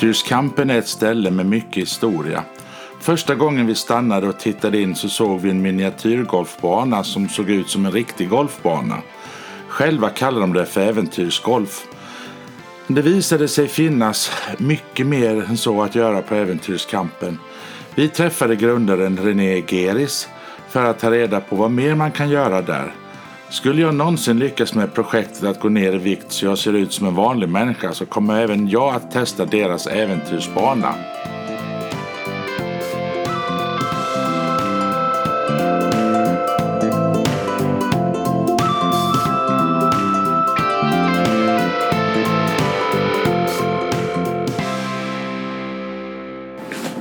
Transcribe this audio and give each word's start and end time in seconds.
Äventyrskampen 0.00 0.70
är 0.70 0.78
ett 0.78 0.88
ställe 0.88 1.30
med 1.30 1.46
mycket 1.46 1.76
historia. 1.76 2.44
Första 3.00 3.34
gången 3.34 3.66
vi 3.66 3.74
stannade 3.74 4.28
och 4.28 4.38
tittade 4.38 4.80
in 4.80 4.94
så 4.94 5.08
såg 5.08 5.40
vi 5.40 5.50
en 5.50 5.62
miniatyrgolfbana 5.62 7.04
som 7.04 7.28
såg 7.28 7.50
ut 7.50 7.68
som 7.68 7.86
en 7.86 7.92
riktig 7.92 8.28
golfbana. 8.28 8.96
Själva 9.68 10.08
kallar 10.08 10.40
de 10.40 10.52
det 10.52 10.66
för 10.66 10.80
äventyrsgolf. 10.80 11.86
Det 12.86 13.02
visade 13.02 13.48
sig 13.48 13.68
finnas 13.68 14.30
mycket 14.58 15.06
mer 15.06 15.44
än 15.48 15.56
så 15.56 15.82
att 15.82 15.94
göra 15.94 16.22
på 16.22 16.34
Äventyrskampen. 16.34 17.38
Vi 17.94 18.08
träffade 18.08 18.56
grundaren 18.56 19.18
René 19.18 19.62
Geris 19.62 20.28
för 20.68 20.84
att 20.84 20.98
ta 20.98 21.10
reda 21.10 21.40
på 21.40 21.56
vad 21.56 21.70
mer 21.70 21.94
man 21.94 22.12
kan 22.12 22.30
göra 22.30 22.62
där. 22.62 22.92
Skulle 23.50 23.82
jag 23.82 23.94
någonsin 23.94 24.38
lyckas 24.38 24.74
med 24.74 24.94
projektet 24.94 25.44
att 25.44 25.60
gå 25.60 25.68
ner 25.68 25.92
i 25.92 25.98
vikt 25.98 26.32
så 26.32 26.46
jag 26.46 26.58
ser 26.58 26.72
ut 26.72 26.92
som 26.92 27.06
en 27.06 27.14
vanlig 27.14 27.48
människa 27.48 27.92
så 27.92 28.06
kommer 28.06 28.40
även 28.40 28.68
jag 28.68 28.94
att 28.94 29.10
testa 29.10 29.46
deras 29.46 29.86
äventyrsbana. 29.86 30.94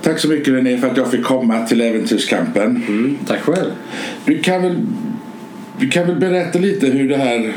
Tack 0.02 0.20
så 0.20 0.27
mycket 0.27 0.53
René 0.53 0.77
för 0.77 0.88
att 0.88 0.97
jag 0.97 1.11
fick 1.11 1.23
komma 1.23 1.66
till 1.66 1.81
Äventyrskampen. 1.81 2.83
Mm, 2.88 3.17
tack 3.27 3.39
själv. 3.39 3.72
Du 4.25 4.39
kan 4.39 4.61
väl, 4.61 4.77
du 5.80 5.89
kan 5.89 6.08
väl 6.08 6.16
berätta 6.16 6.59
lite 6.59 6.88
hur 6.88 7.09
det 7.09 7.17
här 7.17 7.53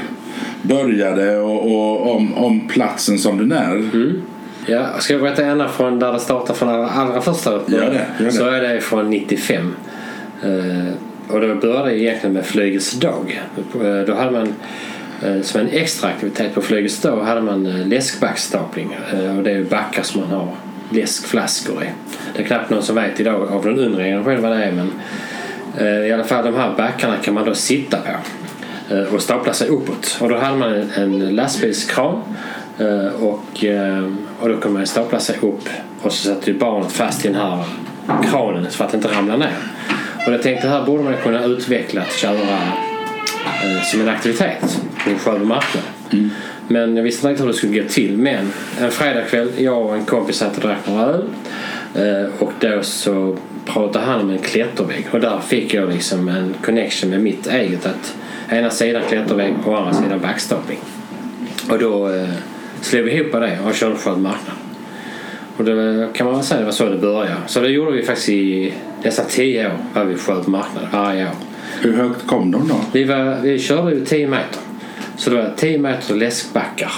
började 0.62 1.38
och, 1.38 1.72
och 1.72 2.16
om, 2.16 2.34
om 2.34 2.68
platsen 2.68 3.18
som 3.18 3.38
den 3.38 3.52
är. 3.52 3.74
Mm. 3.74 4.22
Ja, 4.66 4.86
ska 4.98 5.12
jag 5.12 5.22
berätta 5.22 5.44
ända 5.44 5.68
från 5.68 5.98
där 5.98 6.12
det 6.12 6.20
startade 6.20 6.58
från 6.58 6.68
allra, 6.68 6.88
allra 6.88 7.20
första 7.20 7.50
Gör 7.50 7.62
det, 7.66 7.76
gör 7.76 8.26
det. 8.26 8.32
Så 8.32 8.46
är 8.46 8.60
det 8.60 8.80
från 8.80 9.10
95. 9.10 9.74
Eh, 10.42 10.48
och 11.28 11.40
då 11.40 11.54
började 11.54 11.88
det 11.88 11.98
egentligen 11.98 12.32
med 12.32 12.46
Flygets 12.46 12.92
dag. 12.92 13.42
Eh, 13.74 14.06
då 14.06 14.14
hade 14.14 14.30
man 14.30 14.54
eh, 15.22 15.42
som 15.42 15.60
en 15.60 15.68
extra 15.68 16.08
aktivitet 16.08 16.54
på 16.54 16.62
Flygets 16.62 17.00
dag 17.00 17.22
hade 17.22 17.40
man 17.40 17.88
läskbackstapling. 17.88 18.96
Och 19.36 19.42
det 19.42 19.50
är 19.50 19.64
backar 19.64 20.02
som 20.02 20.20
man 20.20 20.30
har 20.30 20.48
läskflaskor 20.90 21.82
i. 21.82 21.86
Det 22.36 22.42
är 22.42 22.46
knappt 22.46 22.70
någon 22.70 22.82
som 22.82 22.94
vet 22.94 23.20
idag 23.20 23.52
av 23.52 23.64
den 23.64 23.78
yngre 23.78 24.04
generationen 24.04 24.42
vad 24.42 24.52
det 24.52 24.64
är 24.64 24.72
men 24.72 24.90
i 25.80 26.12
alla 26.12 26.24
fall 26.24 26.44
de 26.44 26.54
här 26.54 26.74
backarna 26.76 27.16
kan 27.16 27.34
man 27.34 27.44
då 27.44 27.54
sitta 27.54 27.96
på 27.96 28.10
eh, 28.94 29.14
och 29.14 29.22
stapla 29.22 29.52
sig 29.52 29.68
uppåt. 29.68 30.18
Och 30.20 30.28
då 30.28 30.38
hade 30.38 30.56
man 30.56 30.90
en, 30.96 31.36
lastbilskran 31.36 32.22
eh, 32.78 33.22
och, 33.22 33.64
eh, 33.64 34.04
och 34.40 34.48
då 34.48 34.56
kunde 34.56 34.78
man 34.78 34.86
stapla 34.86 35.20
sig 35.20 35.36
upp 35.42 35.68
och 36.02 36.12
så 36.12 36.28
satte 36.28 36.50
ju 36.50 36.58
barnet 36.58 36.92
fast 36.92 37.24
i 37.24 37.28
den 37.28 37.36
här 37.36 37.64
kranen 38.30 38.70
för 38.70 38.84
att 38.84 38.94
inte 38.94 39.08
ramla 39.08 39.36
ner. 39.36 39.52
Och 40.26 40.32
jag 40.32 40.42
tänkte 40.42 40.68
här 40.68 40.84
borde 40.86 41.04
man 41.04 41.14
kunna 41.22 41.44
utveckla 41.44 42.00
att 42.00 42.12
köra 42.12 42.58
eh, 43.64 43.82
som 43.90 44.00
en 44.00 44.08
aktivitet 44.08 44.80
på 45.04 45.18
Sjöbo 45.18 45.44
marknad. 45.44 45.84
Men 46.68 46.96
jag 46.96 47.02
visste 47.02 47.28
inte 47.28 47.42
hur 47.42 47.48
det 47.48 47.56
skulle 47.56 47.82
gå 47.82 47.88
till. 47.88 48.18
Men 48.18 48.52
en 48.80 48.90
fredagkväll, 48.90 49.50
jag 49.58 49.86
och 49.86 49.94
en 49.94 50.04
kompis 50.04 50.36
satt 50.36 50.56
och 50.56 50.62
drack 50.62 50.78
några 50.86 51.04
öl. 51.04 51.24
Eh, 51.94 52.30
Och 52.38 52.52
då 52.60 52.82
så 52.82 53.36
pratade 53.64 54.04
han 54.04 54.20
om 54.20 54.30
en 54.30 54.38
klättervägg. 54.38 55.06
Och 55.10 55.20
där 55.20 55.40
fick 55.40 55.74
jag 55.74 55.88
liksom 55.88 56.28
en 56.28 56.54
connection 56.64 57.10
med 57.10 57.20
mitt 57.20 57.46
eget. 57.46 57.86
Att 57.86 58.16
ena 58.50 58.70
sidan 58.70 59.02
klättervägg 59.08 59.54
och 59.64 59.78
andra 59.78 59.92
sidan 59.92 60.20
backstapling. 60.20 60.78
Och 61.70 61.78
då 61.78 62.08
eh, 62.08 62.28
slog 62.80 63.04
vi 63.04 63.12
ihop 63.12 63.32
det 63.32 63.58
och 63.66 63.74
körde 63.74 63.96
Sjöbo 63.96 64.18
marknad. 64.18 64.56
Och 65.56 65.64
det 65.64 66.08
kan 66.14 66.26
man 66.26 66.34
väl 66.34 66.44
säga 66.44 66.60
det 66.60 66.64
var 66.64 66.72
så 66.72 66.88
det 66.88 66.98
började. 66.98 67.36
Så 67.46 67.60
det 67.60 67.68
gjorde 67.68 67.92
vi 67.92 68.02
faktiskt 68.02 68.28
i 68.28 68.72
nästan 69.04 69.24
tio 69.28 69.66
år. 69.66 69.78
Var 69.94 70.04
vi 70.04 70.16
Sjöbo 70.16 70.50
marknad 70.50 70.84
varje 70.92 71.24
år. 71.24 71.34
Hur 71.80 71.92
högt 71.92 72.26
kom 72.26 72.50
de 72.50 72.68
då? 72.68 72.74
Vi, 72.92 73.04
var, 73.04 73.40
vi 73.42 73.58
körde 73.58 73.94
ju 73.94 74.04
10 74.04 74.26
meter. 74.26 74.60
Så 75.16 75.30
det 75.30 75.36
var 75.36 75.52
10 75.56 75.78
meter 75.78 76.14
läskbackar. 76.14 76.92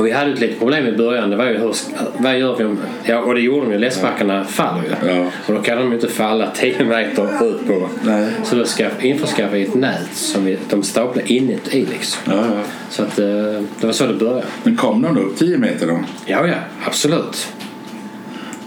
Och 0.00 0.06
vi 0.06 0.10
hade 0.10 0.32
ett 0.32 0.40
litet 0.40 0.58
problem 0.58 0.86
i 0.86 0.92
början. 0.92 1.30
Det 1.30 1.36
var 1.36 1.44
ju 1.44 1.58
hur, 1.58 1.74
vad 2.18 2.38
gör 2.38 2.56
vi 2.56 2.64
om... 2.64 2.78
Ja, 3.04 3.18
och 3.18 3.34
det 3.34 3.40
gjorde 3.40 3.66
de 3.66 3.72
ju. 3.72 3.78
Läskbackarna 3.78 4.44
faller 4.44 4.82
ju. 4.82 5.08
Ja. 5.08 5.26
Och 5.46 5.54
då 5.54 5.60
kan 5.60 5.78
de 5.78 5.88
ju 5.88 5.94
inte 5.94 6.08
falla 6.08 6.50
10 6.54 6.84
meter 6.84 7.46
ut 7.46 7.66
på. 7.66 7.88
Nej. 8.02 8.26
Så 8.44 8.56
då 8.56 8.64
ska, 8.64 8.86
införskaffade 9.00 9.58
vi 9.58 9.64
ett 9.64 9.74
nät 9.74 10.08
som 10.12 10.44
vi, 10.44 10.58
de 10.70 10.82
staplade 10.82 11.32
inuti 11.32 11.86
liksom. 11.90 12.32
Ja, 12.32 12.36
ja. 12.36 12.62
Så 12.90 13.02
att, 13.02 13.18
eh, 13.18 13.26
det 13.80 13.86
var 13.86 13.92
så 13.92 14.06
det 14.06 14.14
började. 14.14 14.42
Men 14.62 14.76
kom 14.76 15.02
de 15.02 15.14
då 15.14 15.20
upp 15.20 15.38
10 15.38 15.58
meter 15.58 15.86
då? 15.86 16.00
Ja, 16.26 16.46
ja. 16.46 16.54
Absolut. 16.84 17.48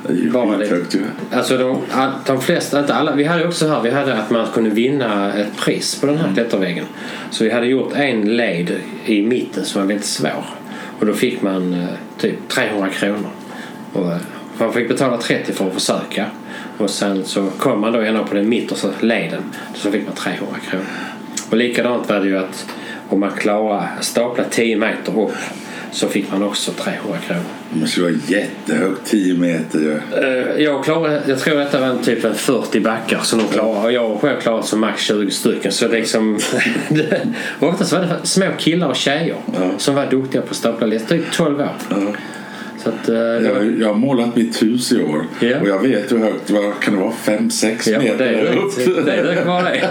Det 0.08 0.14
är 0.14 0.18
ju 0.18 0.32
Bara 0.32 0.58
det. 0.58 0.66
ju. 0.94 1.06
Alltså 1.32 1.58
de, 1.58 1.82
de 2.26 2.42
flesta, 2.42 2.80
inte 2.80 2.94
alla. 2.94 3.16
Vi 3.16 3.24
hade 3.24 3.48
också 3.48 3.68
här, 3.68 3.82
vi 3.82 3.90
hade 3.92 4.14
att 4.14 4.30
man 4.30 4.48
kunde 4.54 4.70
vinna 4.70 5.34
ett 5.34 5.58
pris 5.58 6.00
på 6.02 6.08
den 6.08 6.18
här 6.18 6.34
klätterväggen. 6.34 6.86
Så 7.32 7.44
vi 7.44 7.50
hade 7.50 7.68
gjort 7.68 7.94
en 7.96 8.38
led 8.38 8.72
i 9.06 9.22
mitten 9.22 9.66
som 9.66 9.82
var 9.82 9.88
väldigt 9.88 10.06
svår. 10.06 10.46
Och 11.00 11.06
då 11.06 11.14
fick 11.14 11.42
man 11.42 11.74
eh, 11.74 11.88
typ 12.18 12.50
300 12.50 12.90
kronor. 12.90 13.30
Och 13.94 14.12
eh, 14.12 14.18
man 14.58 14.74
fick 14.74 14.88
betala 14.88 15.18
30 15.18 15.54
för 15.54 15.68
att 15.68 15.74
försöka. 15.74 16.26
Och 16.78 16.90
sen 16.90 17.26
så 17.26 17.50
kom 17.50 17.82
man 17.82 17.94
då 17.94 18.00
ända 18.00 18.24
på 18.24 18.36
den 18.36 18.50
mittersta 18.50 18.90
leden. 19.00 19.44
Så 19.76 19.92
fick 19.92 20.06
man 20.06 20.16
300 20.16 20.56
kronor. 20.70 20.86
Och 21.50 21.58
likadant 21.58 22.10
var 22.10 22.20
det 22.20 22.28
ju 22.28 22.38
att 22.38 22.68
om 23.10 23.20
man 23.20 23.32
klarade 23.32 23.88
stapla 24.02 24.44
10 24.44 24.78
meter 24.78 25.22
upp 25.22 25.32
så 25.94 26.08
fick 26.08 26.32
man 26.32 26.44
också 26.44 26.72
300 26.72 27.18
kronor. 27.28 27.42
Det 27.74 27.80
måste 27.80 28.00
ju 28.00 28.06
vara 28.06 28.16
jättehögt, 28.28 29.06
10 29.06 29.34
meter 29.34 29.80
ju. 29.80 30.00
Eh, 30.24 30.64
Jag, 30.64 30.84
klarade, 30.84 31.22
jag 31.28 31.40
tror 31.40 31.56
detta 31.58 31.80
var 31.80 31.88
en 31.88 32.02
typ 32.04 32.24
en 32.26 32.36
40 32.36 32.80
backar 32.80 33.20
som 33.20 33.40
de 33.40 33.48
klarade. 33.48 33.80
Och 33.86 33.92
jag 33.92 34.20
själv 34.22 34.40
klarade 34.42 34.64
som 34.64 34.80
max 34.80 35.02
20 35.02 35.32
stycken. 35.32 35.72
Så 35.72 35.88
liksom, 35.88 36.40
det, 36.90 37.22
oftast 37.60 37.92
var 37.94 38.00
det 38.00 38.16
små 38.24 38.46
killar 38.58 38.88
och 38.88 38.96
tjejer 38.96 39.36
Ja. 39.54 39.72
som 39.78 39.96
var 39.96 40.06
duktiga 40.12 40.42
på 40.42 40.48
att 40.50 40.56
stapla 40.56 40.88
läsk. 40.88 41.08
Typ 41.08 41.32
12 41.32 41.60
år. 41.60 41.70
Ja. 41.90 41.96
Så 42.84 42.90
att, 42.90 43.10
eh, 43.10 43.16
det 43.16 43.52
var- 43.54 43.62
Jag, 43.62 43.80
jag 43.80 43.88
har 43.88 43.94
målat 43.96 44.36
mitt 44.36 44.62
hus 44.64 44.92
i 44.92 45.02
år 45.04 45.26
Ja. 45.40 45.60
och 45.62 45.68
jag 45.68 45.80
vet 45.82 46.12
hur 46.12 46.18
högt 46.20 46.50
vad 46.50 46.80
kan 46.80 46.94
det 46.96 47.00
vara? 47.02 47.12
5-6 47.24 47.88
Ja, 47.92 48.00
meter 48.00 48.18
det 48.18 48.26
är 48.26 48.56
upp. 48.58 49.06
Det 49.06 49.12
är 49.12 49.24
rätt 49.24 49.46
bra 49.46 49.62
det. 49.62 49.82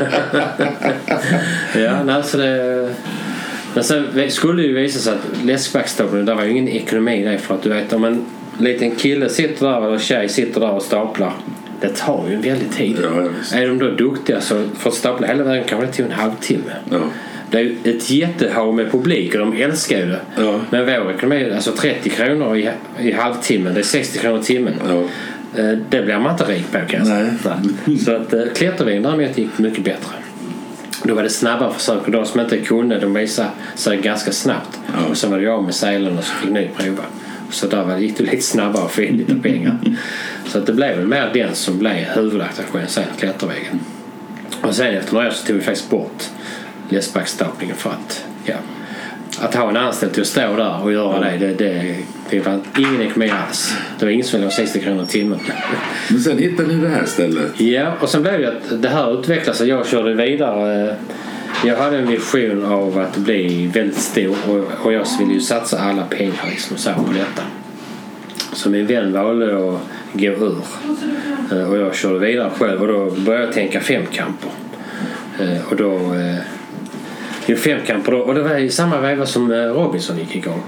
ja, 1.81 2.03
nej, 2.05 2.23
så 2.25 2.37
det... 2.37 2.89
Men 3.75 3.85
sen 3.85 4.31
skulle 4.31 4.63
det 4.63 4.69
ju 4.69 4.75
visa 4.75 4.99
sig 4.99 5.13
att 5.13 5.45
läskbackstapling, 5.45 6.25
där 6.25 6.35
var 6.35 6.45
ju 6.45 6.51
ingen 6.51 6.69
ekonomi 6.69 7.25
det 7.25 7.39
för 7.39 7.55
att 7.55 7.63
du 7.63 7.69
vet 7.69 7.93
om 7.93 8.05
en 8.05 8.25
liten 8.59 8.91
kille 8.91 9.29
sitter 9.29 9.67
där 9.67 9.87
eller 9.87 9.99
tjej 9.99 10.29
sitter 10.29 10.61
där 10.61 10.71
och 10.71 10.83
staplar. 10.83 11.33
Det 11.81 11.89
tar 11.97 12.25
ju 12.29 12.35
en 12.35 12.43
väldig 12.43 12.71
tid. 12.73 12.97
Ja, 13.03 13.59
är 13.59 13.67
de 13.69 13.79
då 13.79 13.91
duktiga 13.91 14.41
så 14.41 14.65
för 14.79 14.91
att 14.91 14.97
stapla 14.97 15.27
hela 15.27 15.45
vägen 15.45 15.65
kanske 15.69 15.87
det 15.87 15.93
tog 15.93 16.07
en 16.07 16.13
halvtimme. 16.13 16.73
Ja. 16.91 16.99
Det 17.51 17.59
är 17.59 17.63
ju 17.63 17.77
ett 17.85 18.11
jättehav 18.11 18.75
med 18.75 18.91
publik 18.93 19.35
och 19.35 19.41
de 19.41 19.53
älskar 19.63 19.99
ju 19.99 20.07
det. 20.07 20.21
Ja. 20.37 20.61
Men 20.71 20.85
vår 20.87 21.11
ekonomi, 21.13 21.53
alltså 21.55 21.73
30 21.73 22.11
kronor 22.11 22.57
i, 22.57 22.71
i 23.01 23.13
halvtimmen, 23.13 23.75
det 23.75 23.81
är 23.81 23.85
60 23.85 24.19
kronor 24.19 24.41
i 24.41 24.43
timmen. 24.43 24.75
Ja. 24.89 25.03
Eh, 25.63 25.79
Det 25.91 26.03
blir 26.03 26.19
man 26.19 26.33
inte 26.33 26.45
rik 26.45 26.73
på 26.73 26.79
kan 26.89 26.99
jag 26.99 27.07
säga. 27.07 27.57
Så 28.05 28.13
att 28.13 28.33
eh, 28.33 28.41
klättervägen 28.55 29.03
däremot 29.03 29.39
gick 29.39 29.59
mycket 29.59 29.85
bättre. 29.85 30.15
Då 31.05 31.15
var 31.15 31.23
det 31.23 31.31
snabba 31.31 31.73
försök 31.73 32.05
och 32.05 32.11
de 32.11 32.25
som 32.25 32.41
inte 32.41 32.59
kunde 32.59 32.99
de 32.99 33.15
visade 33.15 33.49
sig 33.75 33.97
ganska 33.97 34.33
snabbt. 34.33 34.81
Ja. 34.87 35.07
Och 35.11 35.17
sen 35.17 35.31
var 35.31 35.39
det 35.39 35.45
jag 35.45 35.65
med 35.65 35.75
selen 35.75 36.19
och 36.19 36.25
så 36.25 36.33
fick 36.33 36.51
ni 36.51 36.71
prova. 36.77 37.03
Så 37.51 37.67
där 37.67 37.85
var 37.85 37.95
det, 37.95 38.01
gick 38.01 38.19
det 38.19 38.25
lite 38.25 38.43
snabbare 38.43 38.85
att 38.85 38.93
få 38.93 39.03
in 39.03 39.17
lite 39.17 39.35
pengar. 39.35 39.79
Så 40.47 40.59
att 40.59 40.67
det 40.67 40.73
blev 40.73 40.97
väl 40.97 41.07
mer 41.07 41.31
den 41.35 41.55
som 41.55 41.79
blev 41.79 41.95
huvudattraktionen 41.95 42.89
sen, 42.89 43.05
klättervägen. 43.19 43.81
Och 44.63 44.75
sen 44.75 44.95
efter 44.95 45.15
några 45.15 45.29
år 45.29 45.31
så 45.31 45.47
tog 45.47 45.57
vi 45.57 45.63
faktiskt 45.63 45.91
bort 45.91 46.23
läskbackstaplingen 46.89 47.77
för 47.77 47.91
att 47.91 48.25
ja, 48.45 48.55
att 49.41 49.55
ha 49.55 49.69
en 49.69 49.77
anställd 49.77 50.13
till 50.13 50.23
att 50.23 50.27
stå 50.29 50.57
där 50.57 50.83
och 50.83 50.93
göra 50.93 51.21
det, 51.21 51.37
det, 51.39 51.55
det, 51.55 51.97
det 52.31 52.41
var 52.41 52.61
ingen 52.79 53.03
ekonomi 53.03 53.33
alls. 53.47 53.75
Det 53.99 54.05
var 54.05 54.13
ingen 54.13 54.27
som 54.27 54.39
ville 54.41 54.47
ha 54.47 54.57
60 54.57 54.81
kronor 54.81 55.03
i 55.03 55.07
timmen. 55.07 55.39
Men 56.11 56.21
sen 56.21 56.39
hittade 56.39 56.69
ni 56.69 56.75
det 56.75 56.89
här 56.89 57.05
stället. 57.05 57.61
Ja, 57.61 57.93
och 58.01 58.09
sen 58.09 58.23
blev 58.23 58.41
det 58.41 58.49
att 58.49 58.83
det 58.83 58.89
här 58.89 59.21
utvecklades 59.21 59.61
och 59.61 59.67
jag 59.67 59.87
körde 59.87 60.15
vidare. 60.15 60.97
Jag 61.65 61.77
hade 61.77 61.99
en 61.99 62.07
vision 62.09 62.65
av 62.65 62.99
att 62.99 63.17
bli 63.17 63.67
väldigt 63.67 63.99
stor 63.99 64.37
och, 64.49 64.87
och 64.87 64.93
jag 64.93 65.07
ville 65.19 65.35
ju 65.35 65.41
satsa 65.41 65.79
alla 65.79 66.03
pengar 66.03 66.49
liksom 66.51 66.77
så 66.77 66.91
på 66.91 67.13
detta. 67.13 67.43
Så 68.53 68.71
min 68.71 68.87
vän 68.87 69.13
valde 69.13 69.47
att 69.47 69.81
gå 70.13 70.27
ur 70.27 70.63
Eh, 71.53 71.71
och 71.71 71.77
jag 71.77 71.95
körde 71.95 72.19
vidare 72.19 72.51
själv 72.59 72.81
och 72.81 72.89
då 72.89 73.11
började 73.11 73.45
jag 73.45 73.53
tänka 73.53 73.81
femkamper. 73.81 74.51
Eh, 75.41 75.69
Och 75.71 75.77
då... 75.77 76.15
Jo, 77.47 77.57
femkamper 77.57 78.13
då. 78.13 78.19
Och 78.19 78.35
det 78.35 78.43
var 78.43 78.57
i 78.57 78.71
samma 78.71 79.01
veva 79.01 79.27
som 79.27 79.53
eh, 79.53 79.59
Robinson 79.59 80.19
gick 80.19 80.37
igång. 80.37 80.63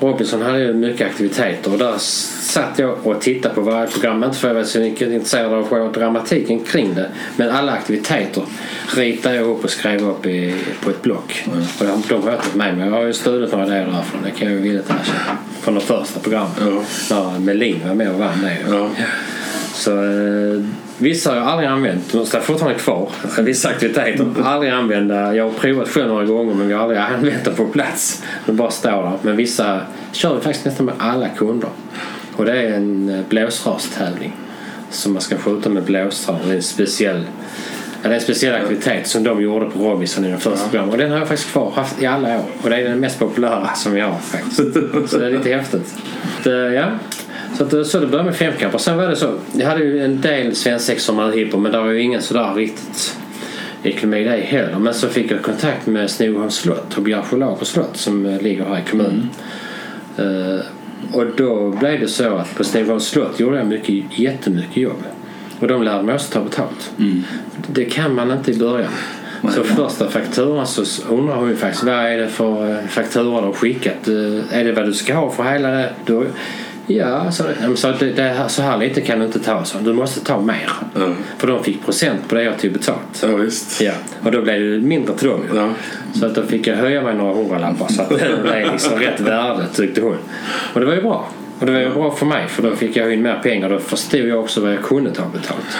Robinson 0.00 0.42
hade 0.42 0.58
ju 0.58 0.72
mycket 0.72 1.06
aktiviteter 1.06 1.72
och 1.72 1.78
där 1.78 1.94
satt 1.98 2.78
jag 2.78 3.06
och 3.06 3.20
tittade 3.20 3.54
på 3.54 3.60
varje 3.60 3.86
program. 3.86 4.24
Inte 4.24 4.36
för 4.36 4.48
att 4.48 4.54
jag 4.54 4.60
var 4.60 4.64
så 4.64 4.78
mycket 4.78 5.08
intresserad 5.08 5.52
av 5.52 5.68
själva 5.68 5.88
dramatiken 5.88 6.60
kring 6.60 6.94
det. 6.94 7.08
Men 7.36 7.50
alla 7.50 7.72
aktiviteter 7.72 8.42
ritade 8.96 9.36
jag 9.36 9.46
upp 9.46 9.64
och 9.64 9.70
skrev 9.70 10.08
upp 10.08 10.26
i, 10.26 10.54
på 10.80 10.90
ett 10.90 11.02
block. 11.02 11.44
Mm. 11.46 11.58
Och 11.78 11.86
de, 11.86 12.02
de 12.08 12.22
har 12.22 12.30
jag 12.30 12.40
tagit 12.40 12.54
med 12.54 12.76
mig. 12.76 12.86
Jag 12.86 12.94
har 12.94 13.02
ju 13.02 13.12
stulit 13.12 13.52
några 13.52 13.66
idéer 13.66 13.86
därifrån. 13.86 14.20
Det 14.24 14.30
kan 14.30 14.48
jag 14.48 14.56
ju 14.56 14.62
villigt 14.62 14.90
erkänna. 14.90 15.38
Från 15.60 15.74
de 15.74 15.80
första 15.80 16.20
programmen. 16.20 16.52
Ja. 16.60 16.82
När 17.10 17.38
Melin 17.38 17.80
var 17.88 17.94
med 17.94 18.10
och 18.10 18.18
vann 18.18 18.42
det. 18.42 18.56
Ja. 18.68 18.90
Så 19.74 19.90
eh, 19.90 20.64
vissa 20.98 21.30
har 21.30 21.36
jag 21.36 21.46
aldrig 21.46 21.68
använt. 21.68 22.12
De 22.12 22.26
står 22.26 22.40
fortfarande 22.40 22.78
kvar. 22.78 23.10
Vissa 23.42 23.68
aktiviteter 23.68 24.26
aldrig 24.44 24.72
använda. 24.72 25.34
Jag 25.34 25.44
har 25.44 25.50
provat 25.50 25.88
själv 25.88 26.08
några 26.08 26.24
gånger 26.24 26.54
men 26.54 26.70
jag 26.70 26.76
har 26.76 26.82
aldrig 26.82 27.00
använt 27.14 27.44
dem 27.44 27.54
på 27.54 27.66
plats. 27.66 28.22
De 28.46 28.56
bara 28.56 28.70
står 28.70 28.90
där. 28.90 29.18
Men 29.22 29.36
vissa 29.36 29.80
kör 30.12 30.34
vi 30.34 30.40
faktiskt 30.40 30.64
nästan 30.64 30.86
med 30.86 30.94
alla 30.98 31.28
kunder. 31.28 31.70
Och 32.36 32.44
det 32.44 32.52
är 32.52 32.72
en 32.72 33.08
eh, 33.08 33.20
blåsrörstävling. 33.28 34.36
Som 34.90 35.12
man 35.12 35.22
ska 35.22 35.36
skjuta 35.36 35.68
med 35.68 35.82
blåsrör. 35.82 36.38
Det 36.44 36.52
är 36.52 36.56
en 36.56 36.62
speciell 36.62 37.24
Ja, 38.04 38.08
det 38.08 38.14
är 38.14 38.18
en 38.18 38.24
speciell 38.24 38.54
aktivitet 38.54 39.06
som 39.06 39.24
de 39.24 39.42
gjorde 39.42 39.70
på 39.70 39.78
Robinson 39.78 40.24
i 40.24 40.28
den 40.28 40.40
första 40.40 40.68
programmet. 40.68 40.92
Och 40.92 40.98
den 40.98 41.10
har 41.10 41.18
jag 41.18 41.28
faktiskt 41.28 41.50
kvar 41.50 41.70
haft 41.70 42.02
i 42.02 42.06
alla 42.06 42.38
år. 42.38 42.44
Och 42.62 42.70
det 42.70 42.76
är 42.76 42.84
den 42.84 43.00
mest 43.00 43.18
populära 43.18 43.74
som 43.74 43.92
vi 43.92 44.00
har 44.00 44.18
faktiskt. 44.18 44.56
Så 45.10 45.18
det 45.18 45.26
är 45.26 45.30
lite 45.30 45.50
häftigt. 45.54 45.94
Det, 46.42 46.50
ja. 46.50 46.84
Så, 47.58 47.64
att, 47.64 47.86
så 47.86 48.00
det 48.00 48.06
började 48.06 48.24
med 48.24 48.36
femkamper. 48.36 48.78
Sen 48.78 48.96
var 48.96 49.08
det 49.08 49.16
så. 49.16 49.34
Jag 49.52 49.66
hade 49.66 49.84
ju 49.84 50.04
en 50.04 50.20
del 50.20 50.54
svensexor 50.56 51.14
med 51.14 51.34
hiphop 51.34 51.60
men 51.60 51.72
det 51.72 51.78
var 51.78 51.90
ju 51.90 52.00
ingen 52.00 52.22
sådär 52.22 52.54
riktigt 52.54 53.16
ekonomi 53.82 54.24
det 54.24 54.30
heller. 54.30 54.78
Men 54.78 54.94
så 54.94 55.08
fick 55.08 55.30
jag 55.30 55.42
kontakt 55.42 55.86
med 55.86 56.10
Snoholms 56.10 56.54
slott 56.54 56.96
och 56.96 57.02
Bjärsjölagers 57.02 57.68
slott 57.68 57.96
som 57.96 58.26
eh, 58.26 58.40
ligger 58.42 58.64
här 58.64 58.78
i 58.78 58.90
kommunen. 58.90 59.30
Eh, 60.16 60.64
och 61.12 61.26
då 61.36 61.70
blev 61.70 62.00
det 62.00 62.08
så 62.08 62.36
att 62.36 62.54
på 62.54 62.64
Snoholms 62.64 63.06
slott 63.08 63.40
gjorde 63.40 63.56
jag 63.56 63.66
mycket, 63.66 64.18
jättemycket 64.18 64.76
jobb. 64.76 65.02
Och 65.60 65.68
de 65.68 65.82
lärde 65.82 66.02
mig 66.02 66.14
också 66.14 66.32
ta 66.32 66.44
betalt. 66.44 66.92
Det 67.72 67.84
kan 67.84 68.14
man 68.14 68.30
inte 68.30 68.50
i 68.50 68.58
början. 68.58 68.90
Så 69.54 69.62
första 69.64 70.08
fakturan 70.10 70.66
så 70.66 70.84
undrar 71.14 71.36
hon 71.36 71.48
ju 71.48 71.56
faktiskt 71.56 71.84
vad 71.84 71.94
är 71.94 72.18
det 72.18 72.28
för 72.28 72.70
eh, 72.70 72.86
faktura 72.86 73.24
de 73.24 73.44
har 73.44 73.52
skickat? 73.52 74.08
Eh, 74.08 74.58
Är 74.58 74.64
det 74.64 74.72
vad 74.72 74.86
du 74.86 74.92
ska 74.92 75.14
ha 75.14 75.30
för 75.30 75.42
hela 75.42 75.68
det? 75.68 75.90
Ja, 76.86 77.30
så, 77.30 77.44
så 77.74 77.92
det, 77.92 78.12
det 78.12 78.22
här, 78.22 78.48
så 78.48 78.62
här 78.62 78.78
lite 78.78 79.00
kan 79.00 79.18
du 79.18 79.26
inte 79.26 79.38
ta. 79.38 79.64
Så. 79.64 79.78
Du 79.78 79.92
måste 79.92 80.20
ta 80.20 80.40
mer. 80.40 80.70
Ja. 80.94 81.08
För 81.38 81.46
de 81.46 81.64
fick 81.64 81.84
procent 81.84 82.28
på 82.28 82.34
det 82.34 82.42
jag 82.42 82.58
tog 82.58 82.72
betalt. 82.72 83.22
Ja, 83.22 83.36
visst. 83.36 83.80
Ja, 83.80 83.92
och 84.22 84.32
då 84.32 84.42
blev 84.42 84.60
det 84.60 84.86
mindre 84.86 85.14
till 85.14 85.28
dem. 85.28 85.40
Ja. 85.54 85.68
Så 86.14 86.26
att 86.26 86.34
då 86.34 86.42
fick 86.42 86.66
jag 86.66 86.76
höja 86.76 87.02
mig 87.02 87.14
några 87.14 87.34
hundralappar 87.34 87.88
så 87.88 88.02
att 88.02 88.08
det 88.08 88.42
blev 88.42 88.72
liksom 88.72 88.98
rätt 88.98 89.20
värde 89.20 89.66
tyckte 89.74 90.00
hon. 90.00 90.16
Och 90.74 90.80
det 90.80 90.86
var 90.86 90.94
ju 90.94 91.02
bra. 91.02 91.28
Och 91.58 91.66
det 91.66 91.72
var 91.72 91.80
ju 91.80 91.90
bra 91.90 92.10
för 92.10 92.26
mig 92.26 92.48
för 92.48 92.62
då 92.62 92.76
fick 92.76 92.96
jag 92.96 93.12
in 93.12 93.22
mer 93.22 93.40
pengar. 93.42 93.70
Då 93.70 93.78
förstod 93.78 94.20
jag 94.20 94.40
också 94.40 94.60
vad 94.60 94.72
jag 94.72 94.82
kunde 94.82 95.10
ta 95.10 95.22
betalt. 95.28 95.78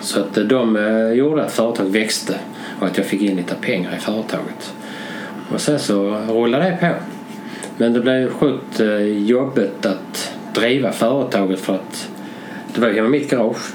Så 0.00 0.20
att 0.20 0.34
de 0.48 0.76
eh, 0.76 1.12
gjorde 1.12 1.44
att 1.44 1.52
företaget 1.52 1.92
växte 1.92 2.34
och 2.80 2.86
att 2.86 2.96
jag 2.96 3.06
fick 3.06 3.22
in 3.22 3.36
lite 3.36 3.54
pengar 3.54 3.96
i 3.96 4.00
företaget. 4.00 4.74
Och 5.52 5.60
sen 5.60 5.78
så 5.78 6.18
rullade 6.28 6.64
det 6.64 6.76
på. 6.80 7.13
Men 7.76 7.92
det 7.92 8.00
blev 8.00 8.30
sjukt 8.30 8.80
eh, 8.80 9.02
jobbigt 9.06 9.86
att 9.86 10.32
driva 10.54 10.92
företaget 10.92 11.60
för 11.60 11.74
att 11.74 12.08
det 12.74 12.80
var 12.80 12.88
hemma 12.88 13.06
i 13.06 13.10
mitt 13.10 13.30
garage. 13.30 13.74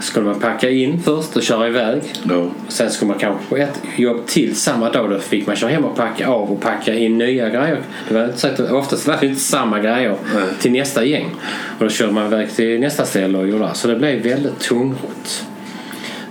Skulle 0.00 0.26
man 0.26 0.40
packa 0.40 0.70
in 0.70 1.00
först 1.00 1.36
och 1.36 1.42
köra 1.42 1.68
iväg. 1.68 2.02
Ja. 2.28 2.50
Sen 2.68 2.90
skulle 2.90 3.08
man 3.08 3.18
kanske 3.18 3.48
på 3.48 3.56
ett 3.56 3.80
jobb 3.96 4.26
till 4.26 4.56
samma 4.56 4.90
dag. 4.90 5.10
Då 5.10 5.18
fick 5.18 5.46
man 5.46 5.56
köra 5.56 5.70
hem 5.70 5.84
och 5.84 5.96
packa 5.96 6.28
av 6.28 6.52
och 6.52 6.60
packa 6.60 6.94
in 6.94 7.18
nya 7.18 7.48
grejer. 7.48 7.80
Det 8.08 8.14
var 8.14 8.24
inte 8.24 8.48
att, 8.48 8.60
oftast 8.72 9.06
var 9.06 9.16
det 9.20 9.26
inte 9.26 9.40
samma 9.40 9.78
grejer 9.80 10.16
Nej. 10.34 10.44
till 10.60 10.72
nästa 10.72 11.04
gäng. 11.04 11.30
Och 11.78 11.84
då 11.84 11.90
körde 11.90 12.12
man 12.12 12.26
iväg 12.26 12.50
till 12.50 12.80
nästa 12.80 13.04
ställe 13.04 13.38
och 13.38 13.48
gjorde 13.48 13.64
det. 13.64 13.74
Så 13.74 13.88
det 13.88 13.96
blev 13.96 14.22
väldigt 14.22 14.58
tungrott. 14.58 15.44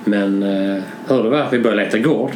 Men 0.07 0.43
eh, 0.43 0.83
hur 1.07 1.23
det 1.23 1.29
var, 1.29 1.47
vi 1.51 1.59
började 1.59 1.83
leta 1.83 1.97
gård. 1.97 2.31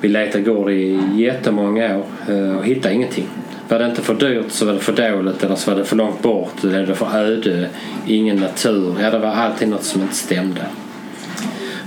Vi 0.00 0.08
letade 0.08 0.44
gård 0.44 0.70
i 0.70 1.00
jättemånga 1.14 1.96
år 1.96 2.06
eh, 2.28 2.56
och 2.56 2.64
hittade 2.64 2.94
ingenting. 2.94 3.28
Var 3.68 3.78
det 3.78 3.86
inte 3.86 4.02
för 4.02 4.14
dyrt 4.14 4.50
så 4.50 4.66
var 4.66 4.72
det 4.72 4.78
för 4.78 4.92
dåligt 4.92 5.44
eller 5.44 5.54
så 5.54 5.70
var 5.70 5.78
det 5.78 5.84
för 5.84 5.96
långt 5.96 6.22
bort 6.22 6.64
eller 6.64 6.86
det 6.86 6.94
för 6.94 7.16
öde, 7.16 7.68
ingen 8.06 8.36
natur. 8.36 8.96
Ja, 9.00 9.10
det 9.10 9.18
var 9.18 9.28
alltid 9.28 9.68
något 9.68 9.84
som 9.84 10.02
inte 10.02 10.14
stämde. 10.14 10.60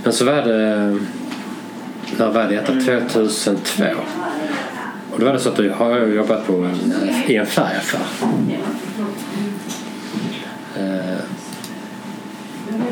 Men 0.04 0.12
så 0.12 0.24
var 0.24 0.42
det, 0.42 0.98
när 2.18 2.30
var 2.30 2.48
detta? 2.48 2.72
2002. 2.72 3.84
Och 5.10 5.20
då 5.20 5.26
var 5.26 5.32
det 5.32 5.38
så 5.38 5.48
att 5.48 5.56
då 5.56 5.72
har 5.72 5.98
jag 5.98 6.14
jobbat 6.14 6.46
på 6.46 6.52
en, 6.52 6.92
i 7.26 7.36
en 7.36 7.46
färgaffär. 7.46 8.00
Eh, 10.78 11.18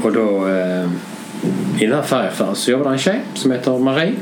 och 0.02 0.12
då 0.12 0.48
eh, 0.48 0.88
i 1.78 1.86
den 1.86 1.94
här 1.94 2.02
färgaffären 2.02 2.56
så 2.56 2.70
jobbar 2.70 2.84
det 2.84 2.90
en 2.90 2.98
tjej 2.98 3.20
som 3.34 3.50
heter 3.50 3.78
Marie. 3.78 4.14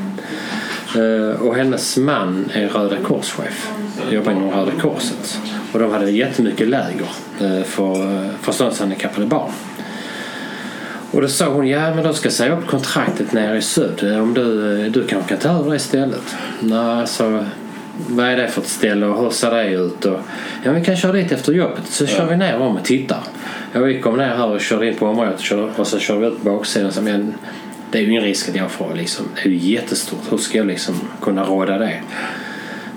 Eh, 0.97 1.43
och 1.43 1.57
hennes 1.57 1.97
man 1.97 2.51
är 2.53 2.69
Röda 2.69 2.97
Korschef. 2.97 3.71
Jobbar 4.11 4.33
inom 4.33 4.51
Röda 4.51 4.73
Korset. 4.81 5.39
Och 5.73 5.79
de 5.79 5.93
hade 5.93 6.11
jättemycket 6.11 6.69
läger 6.69 7.09
eh, 7.41 7.63
för 7.63 8.15
eh, 8.15 8.31
förståndshandikappade 8.41 9.27
barn. 9.27 9.51
Och 11.11 11.23
då 11.23 11.29
sa 11.29 11.49
hon, 11.49 11.69
ja 11.69 11.95
men 11.95 12.05
då 12.05 12.13
ska 12.13 12.27
jag 12.27 12.33
säga 12.33 12.59
upp 12.59 12.67
kontraktet 12.67 13.33
nere 13.33 13.57
i 13.57 13.63
syd. 13.63 14.21
Om 14.21 14.35
du, 14.35 14.89
du 14.89 15.07
kanske 15.07 15.29
kan 15.29 15.39
ta 15.39 15.49
över 15.49 15.71
det 15.71 15.77
istället. 15.77 16.37
Nej, 16.61 17.07
så 17.07 17.45
vad 18.09 18.27
är 18.27 18.37
det 18.37 18.49
för 18.49 18.61
ett 18.61 18.69
ställe 18.69 19.07
och 19.07 19.23
hur 19.23 19.31
ser 19.31 19.51
det 19.51 19.71
ut? 19.71 20.05
Och, 20.05 20.19
ja, 20.65 20.73
vi 20.73 20.85
kan 20.85 20.97
köra 20.97 21.13
dit 21.13 21.33
efter 21.33 21.53
jobbet 21.53 21.87
så 21.87 22.07
kör 22.07 22.27
vi 22.27 22.37
ner 22.37 22.59
om 22.59 22.77
och 22.77 22.85
tittar. 22.85 23.21
Ja, 23.73 23.81
vi 23.81 24.01
kom 24.01 24.17
ner 24.17 24.29
här 24.29 24.47
och 24.47 24.61
körde 24.61 24.89
in 24.89 24.95
på 24.95 25.07
området 25.07 25.53
och, 25.77 25.87
så 25.87 25.99
körde 25.99 26.21
vi 26.21 26.27
ut 26.27 26.45
på 26.45 26.51
baksidan. 26.51 26.93
Så, 26.93 27.03
men 27.03 27.35
det 27.91 27.99
är 27.99 28.03
ju 28.03 28.11
ingen 28.11 28.23
risk 28.23 28.49
att 28.49 28.57
jag 28.57 28.71
får 28.71 28.95
liksom, 28.95 29.27
det 29.35 29.49
är 29.49 29.53
ju 29.53 29.57
jättestort. 29.73 30.21
Hur 30.31 30.37
ska 30.39 30.59
jag 30.59 30.67
liksom 30.67 30.95
kunna 31.21 31.45
råda 31.45 31.79
det? 31.79 32.01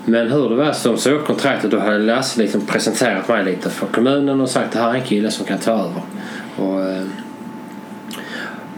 Men 0.06 0.32
hur 0.32 0.50
det 0.50 0.56
var 0.56 0.74
så 0.74 0.90
de 0.90 0.98
sa 0.98 1.10
upp 1.10 1.26
kontraktet 1.26 1.72
då 1.72 1.80
hade 1.80 1.98
Lasse 1.98 2.42
liksom 2.42 2.62
presenterat 2.66 3.28
mig 3.28 3.46
lite 3.46 3.70
för 3.70 3.88
kommunen 3.88 4.42
och 4.42 4.50
sagt 4.50 4.74
det 4.74 4.80
här 4.80 4.90
är 4.90 4.96
en 4.96 5.04
kille 5.04 5.32
som 5.32 5.46
kan 5.46 5.58
ta 5.58 5.72
över. 5.72 6.02
Och, 6.56 6.82
eh, 6.82 7.04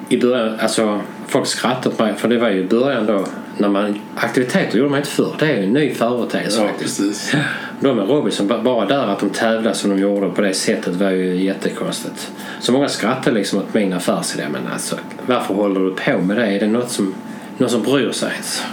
i 0.09 0.17
början, 0.17 0.59
alltså 0.59 1.01
folk 1.27 1.47
skrattade 1.47 1.89
åt 1.89 1.99
mig 1.99 2.13
för 2.15 2.27
det 2.27 2.37
var 2.37 2.49
ju 2.49 2.59
i 2.59 2.67
början 2.67 3.05
då 3.05 3.25
när 3.57 3.69
man, 3.69 3.99
aktiviteter 4.15 4.77
gjorde 4.77 4.89
man 4.89 4.99
inte 4.99 5.09
förr. 5.11 5.35
Det 5.39 5.45
är 5.45 5.57
ju 5.57 5.63
en 5.63 5.73
ny 5.73 5.93
företeelse 5.93 6.61
Ja, 6.61 6.67
faktiskt. 6.67 6.97
precis. 6.99 7.35
De 7.79 7.95
med 7.97 8.07
Robinson, 8.09 8.47
ba- 8.47 8.61
bara 8.61 8.85
där 8.85 9.07
att 9.07 9.19
de 9.19 9.29
tävlade 9.29 9.75
som 9.75 9.89
de 9.89 9.99
gjorde 9.99 10.29
på 10.29 10.41
det 10.41 10.53
sättet 10.53 10.95
var 10.95 11.09
ju 11.09 11.43
jättekonstigt. 11.43 12.31
Så 12.59 12.71
många 12.71 12.89
skrattade 12.89 13.35
liksom 13.35 13.59
åt 13.59 13.73
min 13.73 13.93
affärsidé. 13.93 14.43
Men 14.51 14.61
alltså, 14.73 14.95
varför 15.25 15.53
håller 15.53 15.79
du 15.79 15.91
på 15.95 16.17
med 16.21 16.37
det? 16.37 16.45
Är 16.45 16.59
det 16.59 16.67
något 16.67 16.91
som, 16.91 17.15
någon 17.57 17.69
som 17.69 17.81
bryr 17.81 18.11
sig 18.11 18.29
ens? 18.31 18.63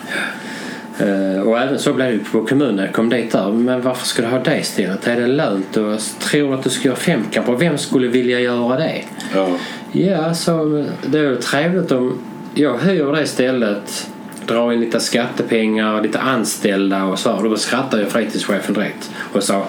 Eh, 0.99 1.41
och 1.43 1.59
även 1.61 1.79
så 1.79 1.93
blev 1.93 2.19
det 2.19 2.25
på 2.33 2.45
kommunen 2.47 2.77
när 2.77 2.85
jag 2.85 2.95
kom 2.95 3.09
dit 3.09 3.33
där. 3.33 3.53
Men 3.53 3.83
varför 3.83 4.07
ska 4.07 4.23
du 4.23 4.29
ha 4.29 4.39
det 4.39 4.59
istället? 4.59 5.07
Är 5.07 5.21
det 5.21 5.27
lönt? 5.27 5.77
Och 5.77 5.99
tror 6.21 6.55
att 6.55 6.63
du 6.65 6.71
ska 6.71 6.89
göra 6.89 6.97
femkamper? 6.99 7.53
Vem 7.53 7.79
skulle 7.79 8.09
vilja 8.09 8.41
göra 8.41 8.77
det? 8.77 9.03
Ja. 9.35 9.49
Ja, 9.93 10.35
så 10.35 10.85
det 11.07 11.19
är 11.19 11.23
ju 11.23 11.37
trevligt 11.37 11.93
om 11.93 12.19
jag 12.55 12.79
hyr 12.79 13.13
det 13.13 13.23
istället, 13.23 14.11
drar 14.47 14.73
in 14.73 14.81
lite 14.81 15.01
skattepengar, 15.01 16.03
lite 16.03 16.21
anställda 16.21 17.05
och 17.05 17.19
så. 17.19 17.33
Och 17.33 17.51
då 17.51 17.57
skrattade 17.57 18.03
jag 18.03 18.13
fritidschefen 18.13 18.75
direkt 18.75 19.11
och 19.33 19.43
sa 19.43 19.67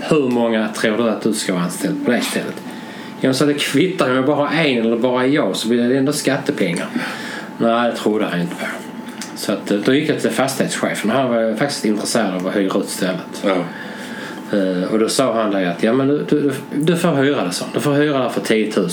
hur 0.00 0.28
många 0.28 0.68
tror 0.68 0.96
du 0.96 1.10
att 1.10 1.22
du 1.22 1.32
ska 1.34 1.52
vara 1.52 1.62
anställd 1.64 2.04
på 2.04 2.10
det 2.10 2.20
stället? 2.20 2.62
Jag 3.20 3.36
sa 3.36 3.44
det 3.46 3.54
kvittar 3.54 4.10
om 4.10 4.16
jag 4.16 4.26
bara 4.26 4.36
har 4.36 4.64
en 4.64 4.86
eller 4.86 4.96
bara 4.96 5.26
jag 5.26 5.56
så 5.56 5.68
blir 5.68 5.88
det 5.88 5.98
ändå 5.98 6.12
skattepengar. 6.12 6.86
Nej, 7.58 7.90
det 7.90 7.96
trodde 7.96 8.24
han 8.24 8.40
inte 8.40 8.54
på. 8.54 8.66
Så 9.36 9.52
att, 9.52 9.66
då 9.66 9.94
gick 9.94 10.10
jag 10.10 10.20
till 10.20 10.30
fastighetschefen. 10.30 11.10
Han 11.10 11.28
var 11.28 11.56
faktiskt 11.56 11.84
intresserad 11.84 12.34
av 12.34 12.46
att 12.46 12.56
hyra 12.56 12.78
ut 12.80 12.88
stället. 12.88 13.44
Ja. 13.44 13.56
Eh, 14.58 14.92
Och 14.92 14.98
då 14.98 15.08
sa 15.08 15.42
han 15.42 15.50
det 15.50 15.70
att 15.70 15.82
ja, 15.82 15.92
men 15.92 16.08
du, 16.08 16.24
du, 16.28 16.52
du 16.74 16.96
får 16.96 17.14
hyra 17.14 17.44
det 17.44 17.52
så. 17.52 17.64
Du 17.74 17.80
får 17.80 17.92
hyra 17.92 18.24
det 18.24 18.30
för 18.30 18.40
10 18.40 18.72
000. 18.76 18.86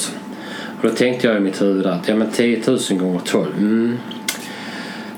Och 0.82 0.90
då 0.90 0.96
tänkte 0.96 1.28
jag 1.28 1.38
i 1.38 1.40
mitt 1.40 1.62
huvud 1.62 1.86
att 1.86 2.08
ja, 2.10 2.16
men 2.16 2.32
10 2.32 2.62
000 2.68 2.78
gånger 2.90 3.20
12. 3.26 3.48
Mm, 3.58 3.98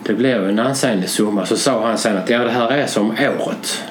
det 0.05 0.13
ju 0.13 0.50
en 0.50 0.59
ansenlig 0.59 1.09
summa. 1.09 1.45
Så 1.45 1.57
sa 1.57 1.88
han 1.88 1.97
sen 1.97 2.17
att 2.17 2.29
ja, 2.29 2.39
det 2.39 2.51
här 2.51 2.71
är 2.71 2.88
som 2.88 3.12
året. 3.12 3.83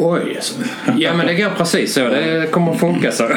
Oj, 0.00 0.38
så. 0.40 0.54
ja 0.96 1.14
men 1.14 1.26
det 1.26 1.34
går 1.34 1.50
precis 1.56 1.94
så. 1.94 2.00
Det 2.00 2.50
kommer 2.50 2.72
att 2.72 2.80
funka 2.80 3.12
så. 3.12 3.28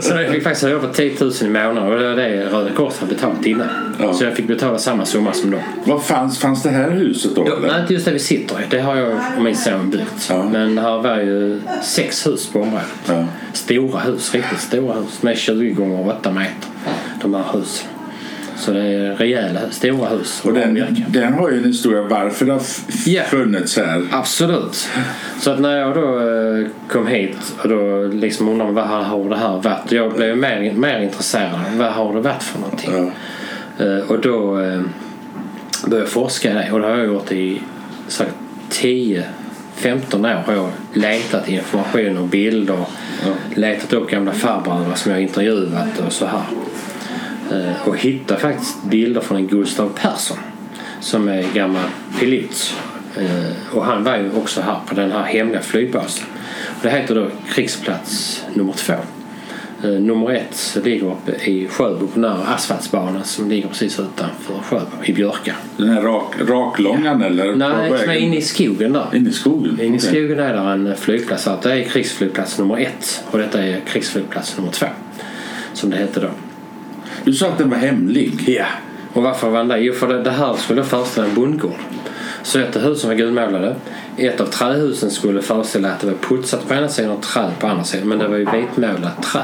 Så 0.00 0.14
jag 0.14 0.30
fick 0.30 0.42
faktiskt 0.42 0.60
för 0.60 0.92
10 0.92 1.12
000 1.20 1.32
i 1.42 1.48
månaden 1.48 1.92
och 1.92 1.98
det 1.98 2.08
var 2.08 2.16
det 2.16 2.44
Röda 2.44 2.70
Korset 2.70 3.00
hade 3.00 3.14
betalat 3.14 3.46
innan. 3.46 3.68
Ja. 4.00 4.12
Så 4.12 4.24
jag 4.24 4.36
fick 4.36 4.46
betala 4.46 4.78
samma 4.78 5.06
summa 5.06 5.32
som 5.32 5.50
dem. 5.50 5.60
Vad 5.84 6.04
fanns, 6.04 6.38
fanns 6.38 6.62
det 6.62 6.70
här 6.70 6.90
huset 6.90 7.36
då? 7.36 7.44
Ja, 7.48 7.54
nej, 7.62 7.80
inte 7.80 7.92
just 7.94 8.04
det 8.06 8.12
vi 8.12 8.18
sitter 8.18 8.60
i. 8.60 8.62
Det 8.70 8.80
har 8.80 8.96
jag 8.96 9.12
och 9.36 9.42
min 9.42 9.56
son 9.56 9.90
byggt. 9.90 10.26
Ja. 10.30 10.42
Men 10.42 10.78
här 10.78 10.98
var 10.98 11.16
ju 11.16 11.60
sex 11.82 12.26
hus 12.26 12.46
på 12.52 12.60
området. 12.60 12.86
Ja. 13.06 13.24
Stora 13.52 14.00
hus, 14.00 14.34
riktigt 14.34 14.60
stora 14.60 14.94
hus 14.94 15.22
med 15.22 15.38
20 15.38 15.70
gånger 15.70 16.08
8 16.08 16.32
meter. 16.32 16.68
De 17.22 17.34
här 17.34 17.44
husen. 17.52 17.91
Så 18.56 18.72
det 18.72 18.80
är 18.82 19.14
rejäla, 19.16 19.60
stora 19.70 20.08
hus. 20.08 20.42
Och 20.44 20.52
den, 20.54 20.86
den 21.08 21.32
har 21.32 21.50
ju 21.50 21.58
en 21.58 21.64
historia 21.64 22.02
varför 22.02 22.46
det 22.46 22.52
har 22.52 22.62
Ja. 23.06 23.22
funnits 23.22 23.76
här. 23.76 24.04
Absolut. 24.10 24.88
Så 25.40 25.50
att 25.50 25.60
när 25.60 25.76
jag 25.78 25.94
då 25.94 26.18
eh, 26.20 26.66
kom 26.88 27.06
hit 27.06 27.36
och 27.62 27.68
då 27.68 28.06
liksom 28.06 28.48
undrade 28.48 28.72
vad 28.72 28.84
har 28.86 29.28
det 29.28 29.36
här 29.36 29.56
varit? 29.60 29.92
Jag 29.92 30.12
blev 30.12 30.36
mer, 30.36 30.72
mer 30.72 31.00
intresserad. 31.00 31.60
Vad 31.76 31.92
har 31.92 32.14
det 32.14 32.20
varit 32.20 32.42
för 32.42 32.58
någonting? 32.60 33.12
Ja. 33.78 33.84
Eh, 33.86 34.10
Och 34.10 34.20
då 34.20 34.60
eh, 34.60 34.80
började 35.86 35.98
jag 36.04 36.08
forska 36.08 36.50
i 36.50 36.54
det 36.54 36.72
och 36.72 36.80
det 36.80 36.86
har 36.86 36.96
jag 36.96 37.06
gjort 37.06 37.32
i 37.32 37.62
så 38.08 38.24
10 38.68 39.24
15 39.74 40.24
år 40.24 40.28
har 40.46 40.52
jag 40.54 40.70
letat 40.92 41.48
information 41.48 42.18
och 42.18 42.28
bilder. 42.28 42.78
Letat 43.54 43.92
upp 43.92 44.10
gamla 44.10 44.32
farbröder 44.32 44.94
som 44.94 45.12
jag 45.12 45.22
intervjuat 45.22 45.98
och 46.06 46.12
så 46.12 46.26
här. 46.26 46.42
Eh, 47.52 47.88
Och 47.88 47.96
hittade 47.98 48.40
faktiskt 48.40 48.84
bilder 48.84 49.20
från 49.20 49.36
en 49.38 49.46
Gustav 49.46 49.88
Persson 50.02 50.36
som 51.00 51.28
är 51.28 51.44
gammal 51.54 51.84
pilot. 52.20 52.74
Eh, 53.16 53.76
Och 53.76 53.84
han 53.84 54.04
var 54.04 54.16
ju 54.16 54.30
också 54.36 54.60
här 54.60 54.78
på 54.86 54.94
den 54.94 55.12
här 55.12 55.22
hemliga 55.22 55.60
flygbasen. 55.60 56.26
Det 56.82 56.90
heter 56.90 57.14
då 57.14 57.28
krigsplats 57.54 58.42
nummer 58.54 58.72
två. 58.72 58.92
Eh, 59.84 59.90
Nummer 59.90 60.30
ett 60.30 60.78
ligger 60.84 61.06
uppe 61.06 61.32
i 61.50 61.68
Sjöbo 61.68 62.06
på 62.06 62.20
den 62.20 62.30
här 62.32 62.54
asfaltsbanan 62.54 63.24
som 63.24 63.48
ligger 63.50 63.68
precis 63.68 64.00
utanför 64.00 64.54
Sjöbo 64.64 65.04
i 65.04 65.12
Björka. 65.12 65.54
Den 65.76 65.88
här 65.88 66.02
rak, 66.02 66.34
raklångan 66.48 67.22
eller? 67.22 67.54
Nej, 67.54 67.98
som 68.00 68.10
är 68.10 68.14
inne 68.14 68.36
i 68.36 68.42
skogen 68.42 68.92
där. 68.92 69.06
Inne 69.14 69.30
i 69.30 69.32
skogen? 69.32 69.80
Inne 69.80 69.96
i 69.96 70.00
skogen 70.00 70.38
är 70.38 70.52
där 70.54 70.72
en 70.72 70.96
flygplats. 70.96 71.48
Det 71.62 71.72
är 71.72 71.82
krigsflygplats 71.84 72.58
nummer 72.58 72.78
ett 72.78 73.24
och 73.30 73.38
detta 73.38 73.62
är 73.62 73.80
krigsflygplats 73.80 74.56
nummer 74.58 74.70
två. 74.72 74.86
Som 75.72 75.90
det 75.90 75.96
hette 75.96 76.20
då. 76.20 76.28
Du 77.24 77.32
sa 77.32 77.48
att 77.48 77.58
den 77.58 77.70
var 77.70 77.76
hemlig. 77.76 78.44
Ja. 78.46 78.66
Och 79.12 79.22
varför 79.22 79.50
var 79.50 79.58
den 79.58 79.68
det? 79.68 79.78
Jo, 79.78 79.92
för 79.92 80.08
det, 80.08 80.22
det 80.22 80.30
här 80.30 80.54
skulle 80.54 80.84
föreställa 80.84 81.26
en 81.26 81.34
bondgård. 81.34 81.78
Så 82.42 82.58
ett 82.58 82.76
av 82.76 82.82
husen 82.82 83.10
var 83.10 83.16
gulmålade. 83.16 83.76
Ett 84.16 84.40
av 84.40 84.46
trähusen 84.46 85.10
skulle 85.10 85.42
föreställa 85.42 85.90
att 85.90 86.00
det 86.00 86.06
var 86.06 86.14
putsat 86.14 86.68
på 86.68 86.74
ena 86.74 86.88
sidan 86.88 87.10
och 87.10 87.22
träd 87.22 87.50
på 87.58 87.66
andra 87.66 87.84
sidan. 87.84 88.08
Men 88.08 88.18
det 88.18 88.28
var 88.28 88.36
ju 88.36 88.44
vitmålat 88.44 89.22
trä. 89.22 89.42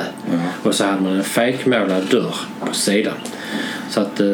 Och 0.63 0.75
så 0.75 0.85
hade 0.85 1.03
man 1.03 1.13
en 1.13 1.25
fejkmålad 1.25 2.03
dörr 2.11 2.35
på 2.61 2.75
sidan. 2.75 3.15
Så 3.91 4.01
att, 4.01 4.21
eh, 4.21 4.27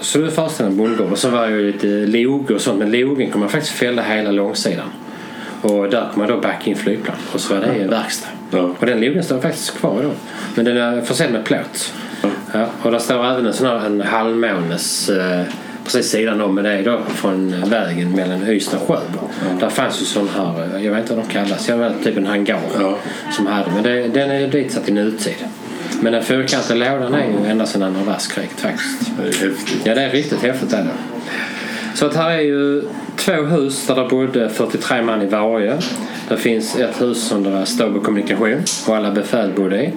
så 0.00 0.18
det 0.18 0.30
föreställde 0.30 0.72
en 0.72 0.76
bondgård. 0.76 1.12
Och 1.12 1.18
så 1.18 1.28
var 1.30 1.46
det 1.46 1.52
ju 1.52 1.72
lite 1.72 1.86
log 1.86 2.50
och 2.50 2.60
sånt. 2.60 2.78
Men 2.78 2.90
logen 2.90 3.26
kunde 3.26 3.38
man 3.38 3.48
faktiskt 3.48 3.74
fälla 3.74 4.02
hela 4.02 4.30
långsidan. 4.30 4.86
Och 5.62 5.90
där 5.90 6.08
kom 6.12 6.18
man 6.18 6.28
då 6.28 6.40
backa 6.40 6.70
in 6.70 6.76
flygplan. 6.76 7.16
Och 7.32 7.40
så 7.40 7.54
var 7.54 7.60
det 7.60 7.66
en 7.66 7.90
verkstad. 7.90 8.28
Ja. 8.50 8.74
Och 8.78 8.86
den 8.86 9.00
logen 9.00 9.24
står 9.24 9.40
faktiskt 9.40 9.78
kvar 9.78 10.00
idag. 10.00 10.12
Men 10.54 10.64
den 10.64 10.76
är 10.76 11.00
försedd 11.00 11.32
med 11.32 11.44
plåt. 11.44 11.92
Ja, 12.52 12.66
och 12.82 12.90
där 12.90 12.98
står 12.98 13.26
även 13.26 13.46
en 13.46 13.52
sån 13.52 13.66
här 13.66 13.86
en 13.86 14.00
halvmånes 14.00 15.08
eh, 15.08 15.42
precis 15.84 16.10
sidan 16.10 16.40
om 16.40 16.54
det 16.54 16.72
är 16.72 16.84
då 16.84 17.00
från 17.08 17.70
vägen 17.70 18.10
mellan 18.10 18.48
Ystad 18.48 18.76
och 18.76 18.86
Sjöbo. 18.88 19.28
Där 19.60 19.68
fanns 19.68 20.00
ju 20.02 20.04
sån 20.04 20.28
här, 20.36 20.76
eh, 20.76 20.84
jag 20.84 20.92
vet 20.92 21.00
inte 21.00 21.14
vad 21.14 21.24
de 21.24 21.30
kallas, 21.32 21.68
jag 21.68 21.76
vet 21.76 22.04
typ 22.04 22.16
en 22.16 22.26
hangar 22.26 22.58
Ja. 22.80 22.98
som 23.30 23.46
hade, 23.46 23.70
men 23.74 23.82
det, 23.82 24.08
den 24.08 24.30
är 24.30 24.46
ditsatt 24.48 24.88
i 24.88 24.92
nutid. 24.92 25.34
Men 26.00 26.12
den 26.12 26.22
fyrkantiga 26.22 26.76
lådan 26.76 27.14
är 27.14 27.24
ju 27.26 27.50
ända 27.50 27.66
sedan 27.66 27.82
andra 27.82 28.04
världskriget 28.04 28.60
faktiskt. 28.60 29.10
Det 29.16 29.22
är 29.22 29.48
häftigt. 29.48 29.80
Ja, 29.84 29.94
det 29.94 30.02
är 30.02 30.10
riktigt 30.10 30.42
häftigt 30.42 30.72
är 30.72 30.82
det. 30.84 30.90
Så 31.94 32.06
att 32.06 32.16
här 32.16 32.30
är 32.30 32.40
ju 32.40 32.82
två 33.16 33.32
hus 33.32 33.86
där 33.86 33.94
det 33.94 34.08
bodde 34.08 34.48
43 34.48 35.02
man 35.02 35.22
i 35.22 35.26
varje. 35.26 35.78
Det 36.28 36.36
finns 36.36 36.76
ett 36.76 37.00
hus 37.00 37.28
som 37.28 37.42
det 37.42 37.50
var 37.50 37.64
stab 37.64 37.96
och 37.96 38.04
kommunikation 38.04 38.62
och 38.88 38.96
alla 38.96 39.10
befäl 39.10 39.52
bodde 39.56 39.82
i. 39.84 39.92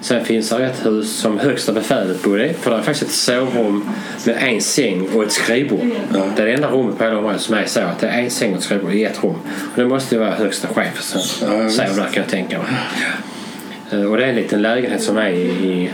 Sen 0.00 0.24
finns 0.24 0.48
det 0.50 0.64
ett 0.66 0.86
hus 0.86 1.10
som 1.16 1.38
högsta 1.38 1.72
befälet 1.72 2.22
bodde 2.22 2.46
i. 2.50 2.52
För 2.54 2.70
det 2.70 2.76
är 2.76 2.82
faktiskt 2.82 3.02
ett 3.02 3.10
sovrum 3.16 3.88
med 4.26 4.36
en 4.40 4.60
säng 4.60 5.08
och 5.14 5.22
ett 5.24 5.32
skrivbord. 5.32 5.86
Det 6.36 6.42
är 6.42 6.46
det 6.46 6.52
enda 6.52 6.68
rummet 6.70 6.98
på 6.98 7.04
hela 7.04 7.18
området 7.18 7.40
som 7.40 7.54
är 7.54 7.64
så 7.64 7.80
att 7.80 7.98
det 7.98 8.08
är 8.08 8.22
en 8.22 8.30
säng 8.30 8.50
och 8.52 8.58
ett 8.58 8.64
skrivbord 8.64 8.92
i 8.92 9.04
ett 9.04 9.24
rum. 9.24 9.34
Och 9.72 9.76
det 9.76 9.84
måste 9.86 10.14
ju 10.14 10.20
vara 10.20 10.30
högsta 10.30 10.68
chef 10.68 11.02
som 11.02 11.20
Ja, 11.48 11.68
sover 11.70 11.96
där 11.96 12.04
kan 12.12 12.22
jag 12.22 12.28
tänka 12.28 12.58
mig. 12.58 12.66
Eh, 13.92 14.04
Och 14.10 14.16
det 14.16 14.24
är 14.24 14.28
en 14.28 14.36
liten 14.36 14.62
lägenhet 14.62 15.02
som 15.02 15.16
är 15.18 15.30
i... 15.30 15.90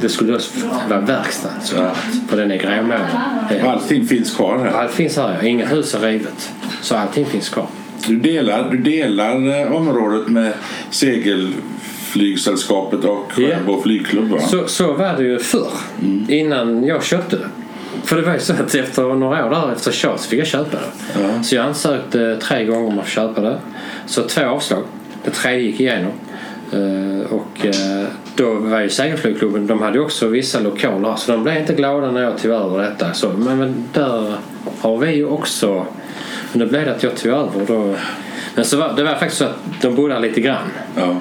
Det 0.00 0.08
skulle 0.08 0.34
också 0.34 0.50
vara 0.88 1.00
verkstad 1.00 1.50
såklart. 1.62 1.96
För 2.28 2.36
den 2.36 2.50
är 2.50 2.56
gråmålad. 2.56 3.00
Allting 3.64 4.06
finns 4.06 4.34
kvar 4.36 4.58
här. 4.58 4.66
Allt 4.66 4.92
finns 4.92 5.16
här, 5.16 5.38
ja. 5.42 5.48
Inget 5.48 5.72
hus 5.72 5.94
är 5.94 5.98
rivet. 6.00 6.52
Så 6.80 6.96
allting 6.96 7.26
finns 7.26 7.48
kvar. 7.48 7.66
Du 8.06 8.16
delar, 8.16 8.68
du 8.70 8.78
delar 8.78 9.60
eh, 9.60 9.72
området 9.72 10.28
med 10.28 10.52
Segelflygsällskapet 12.14 13.04
och 13.04 13.32
Sjöbo 13.32 13.82
flygklubb 13.82 14.30
va? 14.30 14.40
Så, 14.40 14.66
så 14.66 14.92
var 14.92 15.16
det 15.16 15.22
ju 15.22 15.38
förr. 15.38 15.72
Innan 16.28 16.84
jag 16.84 17.04
köpte 17.04 17.36
det. 17.36 17.48
För 18.04 18.16
det 18.16 18.22
var 18.22 18.32
ju 18.32 18.40
så 18.40 18.52
att 18.52 18.74
efter 18.74 19.02
några 19.02 19.46
år 19.46 19.50
där 19.50 19.72
efter 19.72 19.92
tjat 19.92 20.24
fick 20.24 20.40
jag 20.40 20.46
köpa 20.46 20.76
det. 20.76 21.20
Ja. 21.20 21.42
Så 21.42 21.54
jag 21.54 21.66
ansökte 21.66 22.36
tre 22.36 22.64
gånger 22.64 22.88
om 22.88 22.98
att 22.98 23.04
få 23.04 23.10
köpa 23.10 23.40
det. 23.40 23.58
Så 24.06 24.22
två 24.22 24.44
avslag. 24.44 24.82
Det 25.24 25.30
tredje 25.30 25.60
gick 25.60 25.80
igenom. 25.80 26.12
Eh, 26.72 27.32
och 27.32 27.66
eh, 27.66 28.06
då 28.36 28.54
var 28.54 28.80
ju 28.80 28.88
Segelflygklubben, 28.88 29.66
de 29.66 29.82
hade 29.82 29.98
ju 29.98 30.04
också 30.04 30.26
vissa 30.28 30.60
lokaler 30.60 31.14
så 31.16 31.32
de 31.32 31.42
blev 31.42 31.56
inte 31.56 31.72
glada 31.72 32.10
när 32.10 32.22
jag 32.22 32.38
tog 32.38 32.50
över 32.52 32.82
detta. 32.82 33.12
Så, 33.12 33.28
men, 33.28 33.58
men 33.58 33.84
där 33.92 34.34
har 34.80 34.98
vi 34.98 35.14
ju 35.14 35.26
också... 35.26 35.86
Men 36.52 36.60
då 36.60 36.66
blev 36.66 36.84
det 36.84 36.94
att 36.94 37.02
jag 37.02 37.16
tog 37.16 37.32
över. 37.32 37.66
Då, 37.66 37.94
men 38.54 38.64
så 38.64 38.76
var, 38.76 38.92
det 38.96 39.02
var 39.02 39.14
faktiskt 39.14 39.36
så 39.36 39.44
att 39.44 39.56
de 39.82 39.94
bodde 39.94 40.14
här 40.14 40.20
lite 40.20 40.40
grann. 40.40 40.70
Ja. 40.96 41.16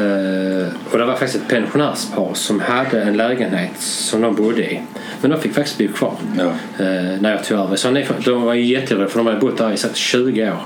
Eh, 0.00 0.66
och 0.90 0.98
det 0.98 1.04
var 1.04 1.12
faktiskt 1.16 1.34
ett 1.34 1.48
pensionärspar 1.48 2.30
som 2.34 2.60
hade 2.60 3.02
en 3.02 3.16
lägenhet 3.16 3.70
som 3.78 4.20
de 4.20 4.34
bodde 4.34 4.62
i. 4.72 4.80
Men 5.20 5.30
de 5.30 5.40
fick 5.40 5.54
faktiskt 5.54 5.78
bo 5.78 5.88
kvar 5.88 6.14
Ja. 6.38 6.44
eh, 6.84 7.20
när 7.20 7.30
jag 7.30 7.44
tog 7.44 7.58
över. 7.58 7.76
Så 7.76 8.04
de 8.24 8.42
var 8.42 8.54
ju 8.54 8.64
jätteoroliga 8.64 9.08
för 9.08 9.18
de 9.18 9.26
hade 9.26 9.38
bott 9.38 9.58
där 9.58 9.72
i 9.72 9.76
säkert 9.76 9.96
20 9.96 10.50
år. 10.50 10.62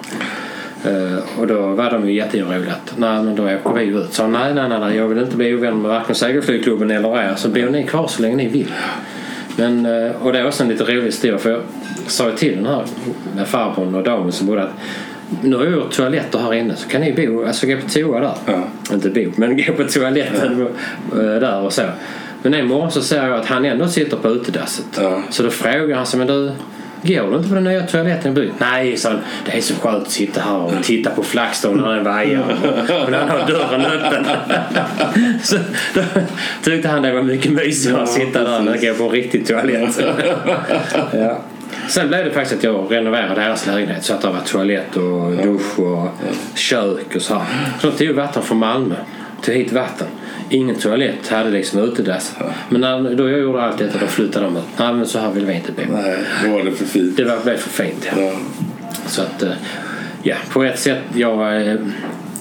Eh, 0.85 1.41
och 1.41 1.47
då 1.47 1.67
var 1.67 1.91
de 1.91 2.09
ju 2.09 2.15
jätteoroliga 2.15 2.73
att 2.73 2.93
nej 2.99 3.23
men 3.23 3.37
då 3.37 3.43
åker 3.45 3.75
vi 3.75 3.85
ut. 3.85 4.13
Så 4.13 4.27
nej, 4.27 4.55
nej, 4.55 4.69
nej, 4.69 4.81
nej 4.81 4.97
jag 4.97 5.09
vill 5.09 5.19
inte 5.19 5.37
bli 5.37 5.55
ovän 5.55 5.83
med 5.83 5.91
varken 5.91 6.15
segelflygklubben 6.15 6.91
eller 6.91 7.19
er. 7.23 7.35
Så 7.37 7.49
bor 7.49 7.71
ni 7.71 7.85
kvar 7.87 8.09
så 8.09 8.23
länge 8.23 8.37
ni 8.37 8.49
vill. 8.49 8.73
Men, 9.57 9.87
och 10.21 10.33
det 10.33 10.39
är 10.39 10.47
också 10.47 10.63
en 10.63 10.69
lite 10.69 10.85
rolig 10.85 11.03
historia 11.03 11.39
för 11.39 11.51
jag 11.51 11.61
sa 12.07 12.27
ju 12.31 12.37
till 12.37 12.57
den 12.57 12.67
här 12.67 12.85
farbrorn 13.45 13.95
och 13.95 14.03
damen 14.03 14.33
som 14.33 14.47
bodde 14.47 14.63
att 14.63 14.71
nu 15.43 15.57
har 15.57 15.65
jag 15.65 15.73
gjort 15.73 15.91
toaletter 15.91 16.39
här 16.39 16.55
inne 16.55 16.77
så 16.77 16.89
kan 16.89 17.01
ni 17.01 17.13
bo, 17.13 17.45
alltså 17.45 17.67
gå 17.67 17.77
på 17.77 17.89
toa 17.89 18.21
där. 18.21 18.35
Ja. 18.47 18.65
Inte 18.93 19.11
bo, 19.11 19.33
men 19.37 19.57
gå 19.57 19.73
på 19.73 19.85
toaletten 19.85 20.69
eh, 21.13 21.19
där 21.19 21.61
och 21.61 21.73
så. 21.73 21.83
Men 22.43 22.55
en 22.55 22.69
morgon 22.69 22.91
så 22.91 23.03
ser 23.03 23.27
jag 23.27 23.41
att 23.41 23.47
han 23.47 23.65
ändå 23.65 23.89
sitter 23.89 24.17
på 24.17 24.29
utedasset. 24.29 24.87
Ja. 25.01 25.23
Så 25.31 25.43
då 25.43 25.51
frågar 25.51 25.97
han 25.97 26.07
sig, 26.07 26.19
men 26.19 26.27
du 26.27 26.53
Går 27.03 27.31
du 27.31 27.37
inte 27.37 27.49
på 27.49 27.55
den 27.55 27.65
nya 27.65 27.83
toaletten 27.83 28.33
i 28.33 28.35
byn? 28.35 28.53
Nej, 28.59 28.97
sa 28.97 29.09
han. 29.09 29.19
Det 29.47 29.57
är 29.57 29.61
så 29.61 29.75
skönt 29.75 30.03
att 30.03 30.11
sitta 30.11 30.41
här 30.41 30.57
och 30.57 30.73
titta 30.83 31.11
på 31.11 31.23
flaggstången 31.23 31.81
när 31.85 31.95
den 31.95 32.05
vajar. 32.05 32.41
Och 33.05 33.11
när 33.11 33.19
han 33.19 33.29
har 33.29 33.47
dörren 33.49 33.87
öppen. 33.87 34.27
Så 35.43 35.57
då 35.95 36.03
tyckte 36.63 36.89
han 36.89 37.03
det 37.03 37.13
var 37.13 37.23
mycket 37.23 37.53
mysigare 37.53 38.03
att 38.03 38.09
sitta 38.09 38.45
där 38.45 38.59
än 38.59 38.69
att 38.69 38.81
gå 38.81 38.95
på 38.95 39.05
en 39.05 39.11
riktig 39.11 39.47
toalett. 39.47 40.01
Ja. 41.13 41.39
Sen 41.89 42.09
blev 42.09 42.25
det 42.25 42.31
faktiskt 42.31 42.59
att 42.59 42.65
jag 42.65 42.93
renoverade 42.93 43.41
deras 43.41 43.67
lägenhet 43.67 44.05
så 44.05 44.15
att 44.15 44.21
det 44.21 44.29
var 44.29 44.41
toalett 44.41 44.97
och 44.97 45.33
dusch 45.33 45.79
och 45.79 46.09
kök 46.55 47.17
och 47.17 47.23
så 47.23 47.35
här. 47.35 47.45
Så 47.81 47.91
de 47.91 47.97
tog 47.97 48.17
vatten 48.17 48.43
från 48.43 48.59
Malmö. 48.59 48.95
Tog 49.43 49.55
hit 49.55 49.73
vatten. 49.73 50.07
Ingen 50.51 50.77
toalett 50.77 51.29
hade 51.29 51.51
liksom 51.51 51.81
utedass. 51.81 52.37
Men 52.69 52.81
när, 52.81 53.15
då 53.15 53.29
jag 53.31 53.41
gjorde 53.41 53.63
allt 53.63 53.79
detta 53.79 53.99
då 53.99 54.07
flyttade 54.07 54.45
de 54.45 54.57
ut. 54.57 54.63
Nej 54.77 54.93
men 54.93 55.07
så 55.07 55.19
här 55.19 55.31
vill 55.31 55.47
vi 55.47 55.55
inte 55.55 55.73
bo. 55.73 55.83
Nej, 55.93 56.19
då 56.45 56.51
var 56.51 56.63
det 56.65 56.73
för 56.73 56.85
fint. 56.85 57.17
Det 57.17 57.25
var, 57.25 57.39
blev 57.45 57.57
för 57.57 57.85
fint 57.85 58.09
ja. 58.17 58.23
Ja. 58.23 58.33
Så 59.07 59.23
att, 59.23 59.43
eh, 59.43 59.51
ja, 60.23 60.37
på 60.53 60.65
ett 60.65 60.79
sätt. 60.79 60.99
Jag 61.15 61.67
eh, 61.69 61.75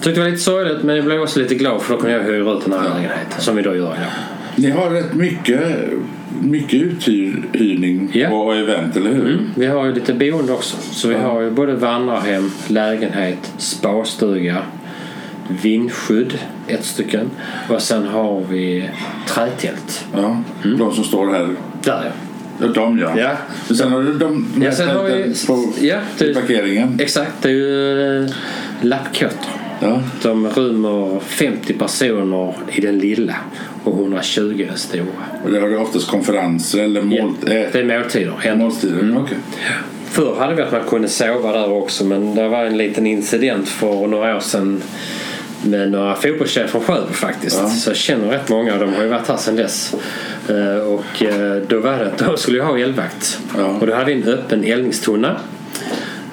tyckte 0.00 0.10
det 0.10 0.20
var 0.20 0.30
lite 0.30 0.42
sorgligt 0.42 0.82
men 0.82 0.96
jag 0.96 1.04
blev 1.04 1.20
också 1.20 1.40
lite 1.40 1.54
glad 1.54 1.82
för 1.82 1.94
då 1.94 2.00
kunde 2.00 2.16
jag 2.16 2.22
hyra 2.22 2.52
ut 2.52 2.64
den 2.64 2.72
här 2.72 2.82
lägenheten 2.82 3.40
som 3.40 3.56
vi 3.56 3.62
då 3.62 3.74
gör 3.76 3.94
idag. 3.94 4.12
Ni 4.58 4.70
har 4.70 4.90
rätt 4.90 5.14
mycket, 5.14 5.60
mycket 6.42 6.74
uthyrning 6.82 8.10
Ja. 8.12 8.30
och 8.30 8.56
event, 8.56 8.96
eller 8.96 9.10
hur? 9.10 9.26
Mm. 9.32 9.50
Vi 9.56 9.66
har 9.66 9.84
ju 9.86 9.92
lite 9.94 10.14
boende 10.14 10.52
också. 10.52 10.76
Så 10.90 11.08
vi 11.08 11.14
har 11.14 11.40
ju 11.40 11.50
både 11.50 11.74
vandrarhem, 11.74 12.50
lägenhet, 12.68 13.52
spastuga, 13.58 14.56
vindskydd, 15.62 16.38
ett 16.66 16.84
stycken. 16.84 17.30
Och 17.70 17.82
sen 17.82 18.06
har 18.06 18.44
vi 18.50 18.90
trätält. 19.26 20.04
Ja. 20.14 20.42
De 20.78 20.94
som 20.94 21.04
står 21.04 21.32
här. 21.32 21.48
Där 21.84 22.12
ja. 22.60 22.66
De 22.66 22.98
ja. 22.98 23.18
Ja. 23.18 23.74
Sen 23.74 23.92
har 23.92 24.02
du 24.02 24.12
de 24.18 24.46
Ja, 24.62 24.72
sen 24.72 24.88
har 24.88 25.04
vi- 25.04 25.34
på 25.46 25.72
ja, 25.80 25.96
det- 26.18 26.34
parkeringen. 26.34 26.98
Exakt, 27.00 27.32
det 27.42 27.48
är 27.48 27.52
ju 27.52 28.22
eh, 28.24 28.30
lappkottar. 28.80 29.57
Ja. 29.80 30.00
De 30.22 30.48
rymmer 30.48 31.20
50 31.20 31.72
personer 31.74 32.54
i 32.72 32.80
den 32.80 32.98
lilla 32.98 33.36
och 33.84 33.94
120 33.94 34.40
i 34.58 34.64
den 34.64 34.76
stora. 34.76 35.02
Och 35.44 35.50
där 35.52 35.60
har 35.60 35.68
du 35.68 35.76
oftast 35.76 36.10
konferenser 36.10 36.82
eller 36.84 37.02
mål, 37.02 37.34
Ja, 37.40 37.52
det 37.52 37.74
är 37.74 37.98
måltider. 37.98 38.32
händer. 38.40 38.64
måltider. 38.64 39.16
Okej. 39.18 39.36
Förr 40.10 40.34
hade 40.38 40.54
vi 40.54 40.62
att 40.62 40.72
man 40.72 40.80
kunde 40.88 41.08
sova 41.08 41.52
där 41.52 41.72
också 41.72 42.04
men 42.04 42.34
det 42.34 42.48
var 42.48 42.64
en 42.64 42.76
liten 42.76 43.06
incident 43.06 43.68
för 43.68 44.06
några 44.06 44.36
år 44.36 44.40
sedan 44.40 44.82
med 45.64 45.90
några 45.90 46.14
fotbollstjejer 46.14 46.68
från 46.68 46.80
Sjöbo 46.82 47.12
faktiskt. 47.12 47.58
Ja. 47.62 47.68
Så 47.68 47.90
jag 47.90 47.96
känner 47.96 48.28
rätt 48.28 48.48
många 48.48 48.74
och 48.74 48.80
de 48.80 48.94
har 48.94 49.02
ju 49.02 49.08
varit 49.08 49.28
här 49.28 49.36
sedan 49.36 49.56
dess. 49.56 49.94
Eh, 50.48 50.86
Och 50.86 51.22
eh, 51.22 51.62
då 51.68 51.80
var 51.80 51.98
det 51.98 52.06
att 52.06 52.18
de 52.18 52.36
skulle 52.36 52.62
ha 52.62 52.78
eldvakt. 52.78 53.38
Ja. 53.56 53.64
Och 53.66 53.86
då 53.86 53.94
hade 53.94 54.04
vi 54.14 54.22
en 54.22 54.28
öppen 54.28 54.64
eldningstunna. 54.64 55.36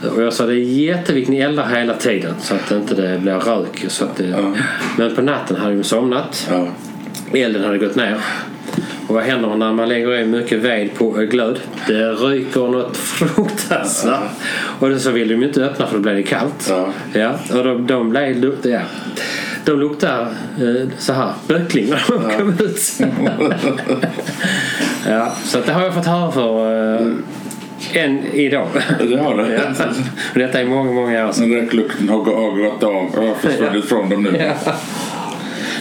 Och 0.09 0.21
jag 0.21 0.33
sa 0.33 0.45
det 0.45 0.53
är 0.53 0.63
jätteviktigt 0.63 1.29
ni 1.29 1.39
eldar 1.39 1.67
hela 1.67 1.93
tiden 1.93 2.33
så 2.39 2.55
att 2.55 2.69
det 2.69 2.75
inte 2.75 2.95
det 2.95 3.19
blir 3.19 3.33
rök. 3.33 3.85
Så 3.88 4.05
att 4.05 4.15
det... 4.15 4.27
Ja. 4.27 4.53
Men 4.97 5.15
på 5.15 5.21
natten 5.21 5.57
hade 5.57 5.75
de 5.75 5.83
somnat. 5.83 6.50
Ja. 6.51 6.67
Elden 7.33 7.63
hade 7.63 7.77
gått 7.77 7.95
ner. 7.95 8.17
Och 9.07 9.15
vad 9.15 9.24
händer 9.24 9.55
när 9.55 9.74
man 9.74 9.89
lägger 9.89 10.19
i 10.19 10.25
mycket 10.25 10.59
ved 10.59 10.93
på 10.93 11.12
glöd? 11.12 11.59
Det 11.88 12.12
ryker 12.12 12.59
något 12.59 12.97
fruktansvärt. 12.97 14.31
Och 14.79 14.89
det 14.89 15.00
så 15.00 15.12
vill 15.12 15.27
de 15.27 15.35
ju 15.35 15.47
inte 15.47 15.65
öppna 15.65 15.88
för 15.88 15.95
då 15.95 16.01
blir 16.01 16.13
det 16.13 16.24
kallt. 16.24 16.67
Ja. 16.69 16.89
Ja, 17.13 17.39
och 17.53 17.63
de, 17.63 17.88
de, 17.88 18.09
blev, 18.09 18.55
ja. 18.63 18.81
de 19.65 19.79
luktar 19.79 20.21
eh, 20.59 20.88
så 20.97 21.13
här 21.13 21.33
böckling 21.47 21.89
när 21.89 22.03
de 22.07 22.38
kom 22.38 22.50
ut. 22.50 23.00
ja, 25.07 25.35
så 25.43 25.59
det 25.65 25.74
har 25.74 25.83
jag 25.83 25.93
fått 25.93 26.05
höra 26.05 26.31
för 26.31 26.95
eh, 26.95 27.07
än 27.94 28.25
idag. 28.34 28.68
Det 29.00 29.18
har 29.18 29.38
det. 29.38 29.54
Ja. 29.54 29.86
Detta 30.34 30.60
är 30.62 30.65
många, 30.65 30.92
många 30.92 31.27
år 31.27 31.32
sedan. 31.32 31.50
Men 31.50 31.60
röklukten 31.62 32.10
har 32.10 32.18
gå- 32.18 32.36
har 32.36 32.63
gått 32.63 32.84
av 32.84 32.96
och 33.30 33.38
försvunnit 33.38 33.86
från 33.86 34.10
dem 34.10 34.24
nu. 34.24 34.38
Ja. 34.65 34.74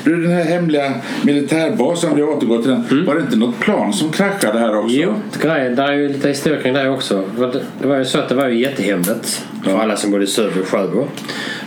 Du, 0.04 0.22
den 0.22 0.32
här 0.32 0.44
hemliga 0.44 0.92
militärbasen, 1.22 2.16
vi 2.16 2.22
återgår 2.22 2.58
till 2.62 2.70
den. 2.70 3.04
Var 3.06 3.14
det 3.14 3.20
inte 3.20 3.36
något 3.36 3.60
plan 3.60 3.92
som 3.92 4.10
kraschade 4.12 4.58
här 4.58 4.76
också? 4.78 4.96
Jo, 4.96 5.14
grejen, 5.42 5.74
där 5.76 5.88
är 5.88 5.92
ju 5.92 6.08
lite 6.08 6.28
historia 6.28 6.62
kring 6.62 6.74
det 6.74 6.88
också. 6.90 7.24
För 7.36 7.62
Det 7.82 7.86
var 7.88 7.96
ju 7.96 8.04
så 8.04 8.18
att 8.18 8.28
det 8.28 8.34
var 8.34 8.48
ju 8.48 8.58
jättehemligt 8.60 9.44
för 9.64 9.70
Ja. 9.70 9.82
alla 9.82 9.96
som 9.96 10.10
bodde 10.10 10.24
i 10.24 10.26
Söder 10.26 10.60
och 10.60 10.68
Sjöbo. 10.68 11.06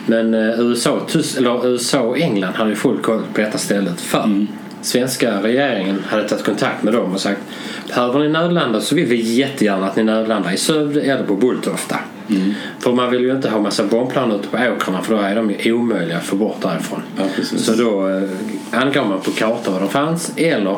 Men 0.06 0.34
eh, 0.34 0.60
USA, 0.60 1.00
Tys- 1.10 1.38
eller 1.38 1.68
USA 1.68 2.00
och 2.00 2.20
England 2.20 2.54
hade 2.54 2.70
ju 2.70 2.76
full 2.76 2.98
koll 2.98 3.22
på 3.34 3.42
detta 3.42 3.58
stället 3.58 4.02
för 4.02 4.46
svenska 4.82 5.44
regeringen 5.44 6.04
hade 6.08 6.30
tagit 6.30 6.46
kontakt 6.46 6.84
med 6.84 6.94
dem 6.94 7.14
och 7.14 7.20
sagt 7.20 7.42
behöver 7.88 8.20
ni 8.20 8.30
nödlanda 8.30 8.82
så 8.82 8.96
vill 8.96 9.06
vi 9.06 9.16
jättegärna 9.16 9.88
att 9.88 9.96
ni 9.96 10.04
nödlandar 10.04 10.54
i 10.54 10.58
Sövde 10.58 11.02
eller 11.02 11.24
på 11.24 11.36
Bulltofta. 11.36 12.00
För 12.80 12.94
man 12.94 13.12
vill 13.12 13.22
ju 13.22 13.32
inte 13.32 13.50
ha 13.50 13.60
massa 13.60 13.84
bombplan 13.84 14.32
ute 14.32 14.48
på 14.48 14.58
åkrarna 14.58 15.02
för 15.02 15.16
då 15.16 15.22
är 15.22 15.36
de 15.36 15.52
ju 15.52 15.74
omöjliga 15.74 16.18
att 16.18 16.24
få 16.24 16.36
bort 16.36 16.62
därifrån. 16.62 17.02
Ja. 17.18 17.24
Så 17.44 17.72
då 17.72 18.10
eh, 18.10 18.82
angav 18.82 19.10
man 19.10 19.22
på 19.22 19.32
kartor 19.32 19.72
var 19.72 19.80
de 19.80 19.90
fanns 19.90 20.32
eller 20.36 20.78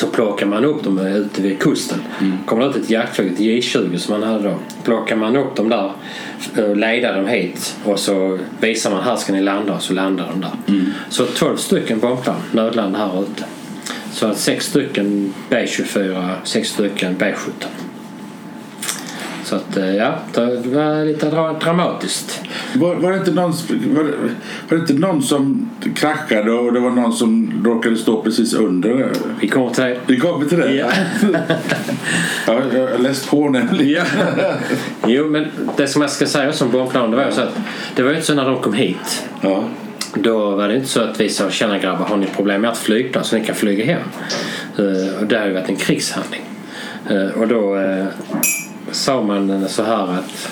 så 0.00 0.06
plockar 0.06 0.46
man 0.46 0.64
upp 0.64 0.84
dem 0.84 0.98
ute 0.98 1.42
vid 1.42 1.58
kusten. 1.58 1.98
Kommer 2.46 2.62
det 2.62 2.70
ut 2.70 2.76
ett 2.76 2.90
jaktflyg, 2.90 3.32
ett 3.32 3.38
J20 3.38 3.96
som 3.96 4.20
man 4.20 4.28
hade 4.28 4.48
då. 4.48 4.54
Plockar 4.84 5.16
man 5.16 5.36
upp 5.36 5.56
dem 5.56 5.68
där 5.68 5.92
och 6.68 6.76
leder 6.76 7.16
dem 7.16 7.26
hit 7.26 7.76
och 7.84 7.98
så 7.98 8.38
visar 8.60 8.90
man 8.90 9.02
här 9.02 9.16
ska 9.16 9.32
ni 9.32 9.40
landa 9.40 9.74
och 9.74 9.82
så 9.82 9.92
landar 9.92 10.28
de 10.30 10.40
där. 10.40 10.50
Så 11.08 11.24
12 11.26 11.56
stycken 11.56 11.98
bombplan 11.98 12.36
nödland 12.52 12.96
här 12.96 13.22
ute. 13.22 13.44
Så 14.12 14.26
att 14.26 14.38
sex 14.38 14.66
stycken 14.66 15.34
B24, 15.50 16.30
sex 16.44 16.68
stycken 16.68 17.16
B17. 17.16 17.34
Så 19.44 19.56
att 19.56 19.76
eh, 19.76 19.96
ja, 19.96 20.14
det 20.34 20.40
var 20.66 21.04
lite 21.04 21.30
dra- 21.30 21.58
dramatiskt. 21.60 22.40
Var, 22.74 22.94
var, 22.94 23.12
det 23.12 23.18
inte 23.18 23.30
någon, 23.30 23.52
var, 23.94 24.04
det, 24.04 24.10
var 24.68 24.76
det 24.76 24.76
inte 24.76 24.92
någon 24.92 25.22
som 25.22 25.70
kraschade 25.94 26.52
och 26.52 26.72
det 26.72 26.80
var 26.80 26.90
någon 26.90 27.12
som 27.12 27.62
råkade 27.64 27.96
stå 27.96 28.22
precis 28.22 28.54
under? 28.54 29.10
Vi 29.40 29.48
kommer 29.48 29.70
till 29.70 29.84
det. 29.84 29.98
Vi 30.06 30.16
kommer 30.16 30.46
till 30.46 30.58
det. 30.58 30.74
Ja. 30.74 30.90
ja, 32.46 32.62
jag 32.74 32.88
har 32.88 32.98
läst 32.98 33.30
på 33.30 33.48
nämligen. 33.48 34.06
Jo, 35.06 35.24
men 35.24 35.46
det 35.76 35.86
som 35.86 36.02
jag 36.02 36.10
ska 36.10 36.26
säga 36.26 36.48
också 36.48 36.64
om 36.64 36.70
bombplanen 36.70 37.10
det 37.10 37.16
var 37.16 37.24
ju 37.24 37.32
så 37.32 37.40
att 37.40 37.58
det 37.96 38.02
var 38.02 38.10
inte 38.10 38.26
så 38.26 38.34
när 38.34 38.44
de 38.44 38.60
kom 38.60 38.72
hit. 38.74 39.26
Ja. 39.40 39.64
Då 40.14 40.50
var 40.50 40.68
det 40.68 40.74
inte 40.74 40.88
så 40.88 41.00
att 41.00 41.20
vi 41.20 41.28
sa 41.28 41.50
tjena 41.50 41.78
grabbar 41.78 42.04
har 42.04 42.16
ni 42.16 42.26
problem 42.26 42.60
med 42.60 42.70
ert 42.70 42.76
flygplan 42.76 43.24
så 43.24 43.36
ni 43.36 43.44
kan 43.44 43.54
flyga 43.54 43.84
hem. 43.84 44.02
Eh, 44.78 45.20
och 45.20 45.26
det 45.26 45.38
har 45.38 45.46
ju 45.46 45.52
varit 45.52 45.68
en 45.68 45.76
krigshandling. 45.76 46.42
Eh, 47.10 47.40
och 47.40 47.48
då 47.48 47.76
sa 48.92 49.22
man 49.22 49.68
så 49.68 49.82
här 49.82 50.02
att 50.02 50.48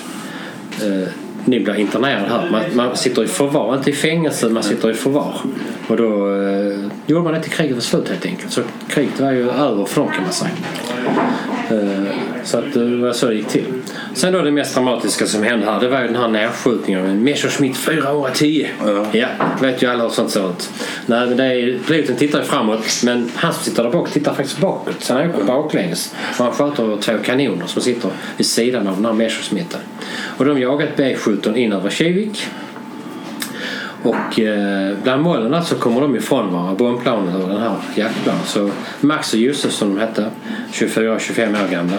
eh, 0.83 1.09
ni 1.45 1.59
blir 1.59 1.75
internerade 1.75 2.29
här. 2.29 2.49
Man, 2.51 2.61
man 2.73 2.97
sitter 2.97 3.23
i 3.23 3.27
förvar, 3.27 3.75
inte 3.77 3.89
i 3.89 3.93
fängelse, 3.93 4.49
man 4.49 4.63
sitter 4.63 4.91
i 4.91 4.93
förvar. 4.93 5.35
Och 5.87 5.97
då 5.97 6.35
eh, 6.35 6.79
gjorde 7.05 7.23
man 7.23 7.33
det 7.33 7.41
till 7.41 7.51
kriget 7.51 7.75
var 7.75 7.81
slut 7.81 8.09
helt 8.09 8.25
enkelt. 8.25 8.51
Så 8.51 8.61
kriget 8.89 9.19
var 9.19 9.31
ju 9.31 9.49
över 9.49 9.85
för 9.85 10.01
dem 10.01 10.11
kan 10.11 10.23
man 10.23 10.31
säga. 10.31 10.51
Eh, 11.69 12.13
så 12.49 12.57
att 12.57 12.73
det 12.73 12.95
var 12.95 13.13
så 13.13 13.27
det 13.27 13.35
gick 13.35 13.47
till. 13.47 13.65
Sen 14.13 14.33
då 14.33 14.41
det 14.41 14.51
mest 14.51 14.75
dramatiska 14.75 15.25
som 15.25 15.43
hände 15.43 15.65
här 15.65 15.79
det 15.79 15.87
var 15.87 16.01
ju 16.01 16.07
den 16.07 16.15
här 16.15 16.27
nedskjutningen 16.27 17.05
en 17.05 17.23
Messerschmitt 17.23 17.77
410. 17.77 18.67
Ja. 18.85 19.05
ja, 19.11 19.27
vet 19.61 19.83
ju 19.83 19.87
alla 19.87 20.03
hur 20.03 20.09
sånt 20.09 20.31
ser 20.31 20.49
ut. 20.49 20.69
Nej, 21.05 21.27
men 21.27 21.37
det 21.37 21.43
är, 21.43 21.79
piloten 21.87 22.15
tittar 22.15 22.39
ju 22.39 22.45
framåt 22.45 23.01
men 23.03 23.31
han 23.35 23.53
som 23.53 23.63
sitter 23.63 23.83
där 23.83 23.91
bak 23.91 24.11
tittar 24.11 24.33
faktiskt 24.33 24.59
bakåt. 24.59 24.95
Så 24.99 25.13
han 25.13 25.29
åker 25.29 25.43
baklänges. 25.43 26.15
Och 26.39 26.45
han 26.45 26.53
skjuter 26.53 27.01
två 27.01 27.13
kanoner 27.23 27.67
som 27.67 27.81
sitter 27.81 28.09
vid 28.37 28.45
sidan 28.45 28.87
av 28.87 28.95
den 28.95 29.05
här 29.05 29.13
Messerschmitten. 29.13 29.79
Och 30.37 30.45
de 30.45 30.59
jagat 30.59 30.89
B17 30.95 31.55
in 31.55 31.73
över 31.73 31.89
Kivik. 31.89 32.47
Och 34.03 34.39
eh, 34.39 34.97
bland 35.03 35.25
där 35.51 35.61
så 35.61 35.75
kommer 35.75 36.01
de 36.01 36.15
ifrån 36.15 36.53
varandra, 36.53 36.75
bombplanen 36.75 37.41
och 37.41 37.49
den 37.49 37.61
här 37.61 37.75
jaktplanen. 37.95 38.43
Så 38.45 38.69
Max 39.01 39.33
och 39.33 39.39
Jussi 39.39 39.69
som 39.69 39.95
de 39.95 40.01
hette, 40.01 40.25
24-25 40.71 41.63
år 41.63 41.71
gamla, 41.71 41.97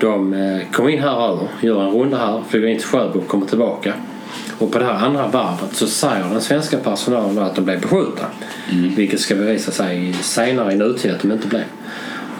de 0.00 0.32
eh, 0.34 0.72
kom 0.72 0.88
in 0.88 1.02
här 1.02 1.30
över, 1.32 1.48
gör 1.60 1.82
en 1.82 1.90
runda 1.90 2.18
här, 2.18 2.42
flyger 2.48 2.68
in 2.68 2.78
till 2.78 2.86
Sjöbo 2.86 3.18
och 3.18 3.28
kommer 3.28 3.46
tillbaka. 3.46 3.92
Och 4.58 4.72
på 4.72 4.78
det 4.78 4.84
här 4.84 5.06
andra 5.06 5.26
varvet 5.26 5.72
så 5.76 5.86
säger 5.86 6.24
den 6.30 6.40
svenska 6.40 6.76
personalen 6.76 7.38
att 7.38 7.54
de 7.54 7.64
blev 7.64 7.80
beskjutna. 7.80 8.24
Vilket 8.96 9.20
ska 9.20 9.34
bevisa 9.34 9.70
sig 9.70 10.12
senare 10.12 10.72
i 10.72 10.76
nutid 10.76 11.10
att 11.10 11.22
de 11.22 11.32
inte 11.32 11.48
blev. 11.48 11.64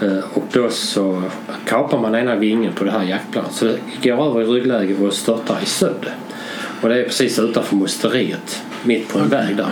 Eh, 0.03 0.25
Och 0.35 0.45
då 0.53 0.69
så 0.71 1.23
kapar 1.65 1.99
man 1.99 2.15
ena 2.15 2.37
vingen 2.37 2.73
på 2.73 2.85
det 2.85 2.91
här 2.91 3.03
jaktplanet. 3.03 3.53
Så 3.53 3.65
det 3.65 4.09
går 4.11 4.27
över 4.27 4.43
i 4.43 4.45
ryggläge 4.45 5.07
och 5.07 5.13
störtar 5.13 5.57
i 5.63 5.67
Sövde. 5.67 6.13
Och 6.81 6.89
det 6.89 7.01
är 7.01 7.05
precis 7.05 7.39
utanför 7.39 7.77
musteriet. 7.77 8.63
Mitt 8.83 9.09
på 9.09 9.19
en 9.19 9.29
väg 9.29 9.57
där. 9.57 9.67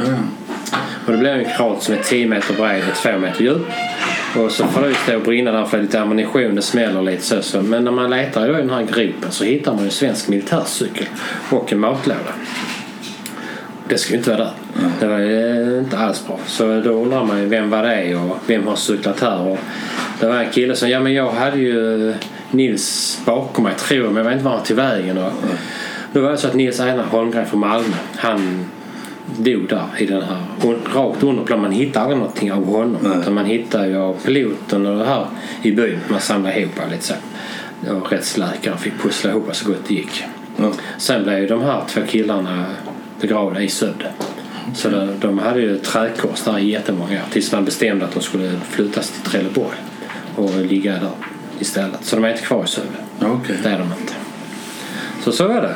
Och 1.06 1.12
det 1.12 1.18
blir 1.18 1.30
en 1.30 1.44
krat 1.56 1.82
som 1.82 1.94
är 1.94 2.02
10 2.02 2.26
meter 2.26 2.54
bred 2.54 2.82
och 2.90 2.96
2 2.96 3.18
meter 3.18 3.42
djup. 3.44 3.66
Och 4.36 4.52
så 4.52 4.64
får 4.64 4.80
det 4.80 4.94
stå 4.94 5.16
och 5.16 5.22
brinna 5.22 5.52
där 5.52 5.64
för 5.64 5.82
lite 5.82 6.00
ammunition, 6.00 6.54
det 6.54 6.62
smäller 6.62 7.02
lite 7.02 7.22
så. 7.22 7.42
så. 7.42 7.62
Men 7.62 7.84
när 7.84 7.90
man 7.90 8.10
letar 8.10 8.48
i 8.48 8.52
den 8.52 8.70
här 8.70 8.82
gropen 8.82 9.30
så 9.30 9.44
hittar 9.44 9.74
man 9.74 9.84
en 9.84 9.90
svensk 9.90 10.28
militärcykel 10.28 11.06
och 11.50 11.72
en 11.72 11.80
matlåda. 11.80 12.32
Det 13.88 13.98
ska 13.98 14.12
ju 14.12 14.18
inte 14.18 14.30
vara 14.30 14.38
där. 14.38 14.52
Det 15.00 15.06
var 15.06 15.18
ju 15.18 15.78
inte 15.78 15.98
alls 15.98 16.26
bra. 16.26 16.38
Så 16.46 16.80
då 16.80 16.90
undrar 16.90 17.24
man 17.24 17.40
ju 17.40 17.46
vem 17.46 17.70
var 17.70 17.82
det 17.82 18.14
och 18.14 18.38
vem 18.46 18.66
har 18.66 18.76
cyklat 18.76 19.20
här? 19.20 19.40
Och 19.40 19.58
det 20.20 20.26
var 20.26 20.36
en 20.36 20.50
kille 20.50 20.76
som, 20.76 20.88
ja 20.88 21.00
men 21.00 21.14
jag 21.14 21.30
hade 21.30 21.58
ju 21.58 22.14
Nils 22.50 23.18
bakom 23.26 23.64
mig 23.64 23.74
tror 23.74 24.04
jag 24.04 24.12
men 24.12 24.16
jag 24.16 24.24
vet 24.24 24.32
inte 24.32 24.44
var 24.44 24.52
han 24.52 24.64
tog 24.64 24.76
vägen. 24.76 25.18
Och 25.18 25.32
då 26.16 26.22
var 26.22 26.30
det 26.30 26.38
så 26.38 26.48
att 26.48 26.54
Nils 26.54 26.80
Einar 26.80 27.04
Holmgren 27.04 27.46
från 27.46 27.60
Malmö, 27.60 27.96
han 28.16 28.64
dog 29.36 29.68
där 29.68 29.86
i 29.98 30.06
den 30.06 30.22
här, 30.22 30.42
rakt 30.94 31.22
under 31.22 31.44
plan. 31.44 31.60
Man 31.60 31.72
hittar 31.72 32.00
aldrig 32.00 32.18
någonting 32.18 32.52
av 32.52 32.64
honom. 32.64 32.96
Nej. 33.02 33.18
Utan 33.20 33.34
man 33.34 33.44
hittar 33.44 33.86
ju 33.86 33.96
av 33.96 34.14
piloten 34.24 34.86
och 34.86 34.98
det 34.98 35.04
här 35.04 35.26
i 35.62 35.72
byn. 35.72 35.98
Man 36.08 36.20
samlar 36.20 36.58
ihop 36.58 36.72
lite 36.90 37.04
så. 37.04 37.14
Och 37.92 38.12
rättsläkaren 38.12 38.78
fick 38.78 38.98
pussla 39.02 39.30
ihop 39.30 39.48
så 39.52 39.68
gott 39.68 39.88
det 39.88 39.94
gick. 39.94 40.24
Ja. 40.56 40.72
Sen 40.98 41.22
blev 41.22 41.38
ju 41.38 41.46
de 41.46 41.62
här 41.62 41.82
två 41.88 42.00
killarna 42.08 42.64
begravda 43.20 43.62
i 43.62 43.68
Sövde. 43.68 44.12
Så 44.74 44.88
de, 44.88 45.20
de 45.20 45.38
hade 45.38 45.60
ju 45.60 45.76
ett 45.76 45.84
trädkors 45.84 46.42
där 46.42 46.58
i 46.58 46.70
jättemånga 46.70 47.14
år 47.14 47.30
tills 47.32 47.52
man 47.52 47.64
bestämde 47.64 48.04
att 48.04 48.14
de 48.14 48.22
skulle 48.22 48.60
flyttas 48.70 49.10
till 49.10 49.30
Trelleborg 49.30 49.76
och 50.36 50.56
ligga 50.56 50.92
där 50.92 51.10
istället. 51.58 52.04
Så 52.04 52.16
de 52.16 52.24
är 52.24 52.30
inte 52.30 52.42
kvar 52.42 52.64
i 52.64 52.66
Sövde. 52.66 52.98
Okej. 53.20 53.56
Det 53.62 53.68
är 53.68 53.78
de 53.78 53.84
inte. 53.84 54.14
Så 55.24 55.32
så 55.32 55.48
var 55.48 55.62
det. 55.62 55.74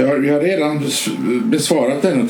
Ja, 0.00 0.14
vi 0.14 0.30
har 0.30 0.40
redan 0.40 0.80
bes- 0.80 1.42
besvarat 1.44 2.02
den. 2.02 2.28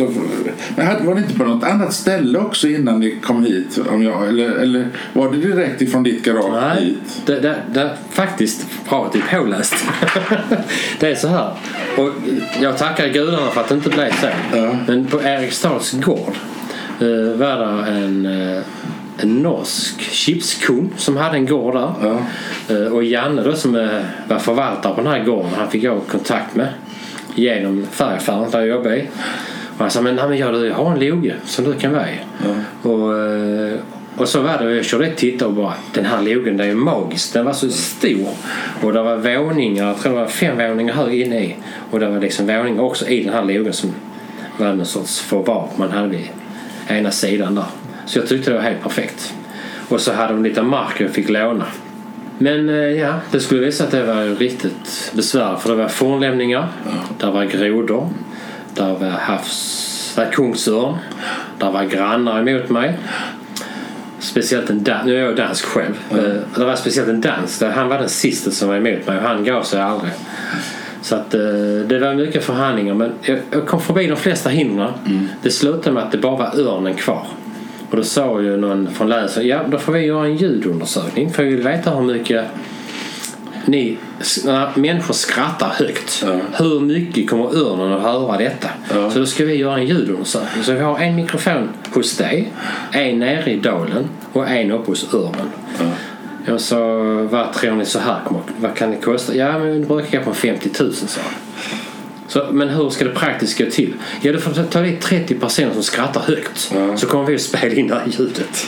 Men 0.76 1.06
var 1.06 1.14
det 1.14 1.20
inte 1.20 1.34
på 1.34 1.44
något 1.44 1.64
annat 1.64 1.92
ställe 1.92 2.38
också 2.38 2.68
innan 2.68 3.00
ni 3.00 3.16
kom 3.22 3.44
hit? 3.44 3.80
Om 3.90 4.02
jag, 4.02 4.28
eller, 4.28 4.50
eller 4.50 4.88
var 5.12 5.30
det 5.30 5.36
direkt 5.36 5.82
ifrån 5.82 6.02
ditt 6.02 6.24
garage 6.24 6.52
Nej, 6.52 6.84
hit? 6.84 7.22
det, 7.26 7.40
det, 7.40 7.56
det, 7.74 7.90
faktiskt 8.10 8.66
bra 8.88 9.12
är 9.14 9.38
påläst. 9.38 9.74
det 11.00 11.10
är 11.10 11.14
så 11.14 11.28
här. 11.28 11.50
Och 11.96 12.10
jag 12.62 12.78
tackar 12.78 13.08
gudarna 13.08 13.46
för 13.50 13.60
att 13.60 13.68
det 13.68 13.74
inte 13.74 13.90
blev 13.90 14.10
så. 14.20 14.26
Ja. 14.56 14.76
Men 14.86 15.06
på 15.06 15.22
Eriksdals 15.22 15.92
gård 15.92 16.34
eh, 17.00 17.38
var 17.38 17.58
det 17.58 17.90
en, 17.90 18.26
eh, 18.26 18.62
en 19.18 19.42
norsk 19.42 20.00
chipskung 20.00 20.90
som 20.96 21.16
hade 21.16 21.36
en 21.36 21.46
gård 21.46 21.74
där. 21.74 21.92
Ja. 22.02 22.18
Eh, 22.74 22.92
och 22.92 23.04
Janne 23.04 23.42
då 23.42 23.54
som 23.54 23.74
eh, 23.74 23.88
var 24.28 24.38
förvaltare 24.38 24.94
på 24.94 25.00
den 25.02 25.12
här 25.12 25.24
gården 25.24 25.50
han 25.56 25.70
fick 25.70 25.82
jag 25.82 26.00
kontakt 26.06 26.56
med 26.56 26.68
genom 27.34 27.86
färgaffären 27.90 28.50
där 28.50 28.58
jag 28.58 28.68
jobbade 28.68 28.96
i. 28.96 29.08
Och 29.74 29.78
han 29.78 29.90
sa 29.90 30.00
men, 30.00 30.16
nej, 30.16 30.28
men 30.28 30.38
jag, 30.38 30.66
jag 30.66 30.74
har 30.74 30.92
en 30.92 30.98
loge 30.98 31.34
som 31.44 31.64
du 31.64 31.74
kan 31.74 31.92
vara 31.92 32.10
i. 32.10 32.18
Och, 32.82 33.18
eh, 33.18 33.78
och 34.16 34.28
så 34.28 34.40
var 34.40 34.58
det, 34.58 34.66
och 34.66 34.72
jag 34.72 34.84
körde 34.84 35.06
ett 35.06 35.16
titta 35.16 35.46
och 35.46 35.52
bara 35.52 35.74
den 35.92 36.04
här 36.04 36.22
logen 36.22 36.56
den 36.56 36.70
är 36.70 36.74
magisk. 36.74 37.32
Den 37.32 37.44
var 37.44 37.52
så 37.52 37.70
stor. 37.70 38.28
Och 38.82 38.92
det 38.92 39.02
var 39.02 39.16
våningar, 39.16 39.86
jag 39.86 39.98
tror 39.98 40.12
det 40.12 40.20
var 40.20 40.26
fem 40.26 40.56
våningar 40.56 40.94
hög 40.94 41.20
inne 41.20 41.44
i. 41.44 41.56
Och 41.90 42.00
det 42.00 42.08
var 42.08 42.20
liksom 42.20 42.46
våningar 42.46 42.82
också 42.82 43.08
i 43.08 43.24
den 43.24 43.34
här 43.34 43.44
logen 43.44 43.72
som 43.72 43.94
var 44.56 44.72
någon 44.72 44.86
sorts 44.86 45.20
förvar 45.20 45.68
man 45.76 45.90
hade 45.90 46.08
vid 46.08 46.28
ena 46.88 47.10
sidan 47.10 47.54
där. 47.54 47.64
Så 48.06 48.18
jag 48.18 48.28
tyckte 48.28 48.50
det 48.50 48.56
var 48.56 48.64
helt 48.64 48.82
perfekt. 48.82 49.34
Och 49.88 50.00
så 50.00 50.12
hade 50.12 50.32
de 50.32 50.44
lite 50.44 50.62
mark 50.62 51.00
jag 51.00 51.10
fick 51.10 51.28
låna. 51.28 51.66
Men 52.42 52.68
eh, 52.68 52.74
ja, 52.74 53.14
det 53.30 53.40
skulle 53.40 53.60
visa 53.60 53.84
att 53.84 53.90
det 53.90 54.04
var 54.04 54.24
riktigt 54.24 55.12
besvärligt 55.14 55.62
för 55.62 55.70
det 55.70 55.76
var 55.76 55.88
fornlämningar, 55.88 56.68
där 57.18 57.30
var 57.30 57.44
grodor, 57.44 58.08
där 58.74 58.94
var 58.94 59.08
havs... 59.08 60.12
där 60.16 60.24
var 60.24 60.32
kungsörn, 60.32 60.96
där 61.58 61.70
var 61.70 61.84
grannar 61.84 62.48
emot 62.48 62.70
mig. 62.70 62.98
Speciellt 64.18 64.70
en 64.70 64.82
dans, 64.84 65.06
nu 65.06 65.16
är 65.16 65.20
jag 65.20 65.36
dansk 65.36 65.64
själv. 65.64 65.94
Mm. 66.10 66.40
Det 66.56 66.64
var 66.64 66.76
speciellt 66.76 67.08
en 67.08 67.20
dansk, 67.20 67.62
han 67.62 67.88
var 67.88 67.98
den 67.98 68.08
sista 68.08 68.50
som 68.50 68.68
var 68.68 68.76
emot 68.76 69.06
mig 69.06 69.16
och 69.16 69.22
han 69.22 69.44
gav 69.44 69.62
sig 69.62 69.80
aldrig. 69.80 70.12
Så 71.02 71.14
att, 71.14 71.34
eh, 71.34 71.40
det 71.86 71.98
var 71.98 72.14
mycket 72.14 72.44
förhandlingar 72.44 72.94
men 72.94 73.12
jag 73.50 73.66
kom 73.66 73.80
förbi 73.80 74.06
de 74.06 74.16
flesta 74.16 74.50
hindren. 74.50 74.92
Mm. 75.06 75.28
Det 75.42 75.50
slutade 75.50 75.94
med 75.94 76.02
att 76.02 76.12
det 76.12 76.18
bara 76.18 76.36
var 76.36 76.60
örnen 76.60 76.94
kvar. 76.94 77.26
Och 77.90 77.96
då 77.96 78.04
sa 78.04 78.40
ju 78.40 78.56
någon 78.56 78.90
från 78.90 79.08
länsstyrelsen, 79.08 79.46
ja 79.46 79.60
då 79.70 79.78
får 79.78 79.92
vi 79.92 80.00
göra 80.00 80.26
en 80.26 80.36
ljudundersökning 80.36 81.30
för 81.30 81.42
vi 81.42 81.50
vill 81.50 81.62
veta 81.62 81.90
hur 81.90 82.02
mycket 82.02 82.44
ni, 83.64 83.98
när 84.44 84.78
människor 84.78 85.14
skrattar 85.14 85.68
högt, 85.68 86.24
ja. 86.26 86.40
hur 86.52 86.80
mycket 86.80 87.30
kommer 87.30 87.56
örnen 87.56 87.92
att 87.92 88.02
höra 88.02 88.36
detta? 88.36 88.68
Ja. 88.94 89.10
Så 89.10 89.18
då 89.18 89.26
ska 89.26 89.44
vi 89.44 89.54
göra 89.54 89.78
en 89.78 89.86
ljudundersökning. 89.86 90.64
Så 90.64 90.72
vi 90.72 90.80
har 90.80 90.98
en 90.98 91.16
mikrofon 91.16 91.68
hos 91.94 92.16
dig, 92.16 92.52
en 92.92 93.18
nere 93.18 93.50
i 93.50 93.56
dalen 93.56 94.08
och 94.32 94.48
en 94.48 94.70
uppe 94.70 94.90
hos 94.90 95.14
örnen. 95.14 95.50
Ja. 95.78 95.84
Jag 96.46 96.60
sa, 96.60 96.78
vad 97.30 97.52
tror 97.52 97.74
ni 97.74 97.84
så 97.84 97.98
här 97.98 98.20
kommer, 98.24 98.42
vad 98.60 98.74
kan 98.74 98.90
det 98.90 98.96
kosta? 98.96 99.34
Ja, 99.34 99.58
men 99.58 99.80
det 99.80 99.86
brukar 99.86 100.18
gå 100.18 100.24
på 100.24 100.34
50 100.34 100.70
000 100.80 100.92
sa 100.92 101.20
så, 102.30 102.46
men 102.52 102.68
hur 102.68 102.90
ska 102.90 103.04
det 103.04 103.10
praktiskt 103.10 103.58
gå 103.58 103.70
till? 103.70 103.94
Ja, 104.20 104.32
du 104.32 104.40
får 104.40 104.64
ta 104.64 104.80
dit 104.80 105.00
30 105.00 105.34
personer 105.34 105.72
som 105.72 105.82
skrattar 105.82 106.20
högt. 106.20 106.72
Ja. 106.74 106.96
Så 106.96 107.06
kommer 107.06 107.26
vi 107.26 107.34
att 107.34 107.40
spela 107.40 107.74
in 107.74 107.88
det 107.88 107.94
här 107.94 108.06
ljudet. 108.06 108.66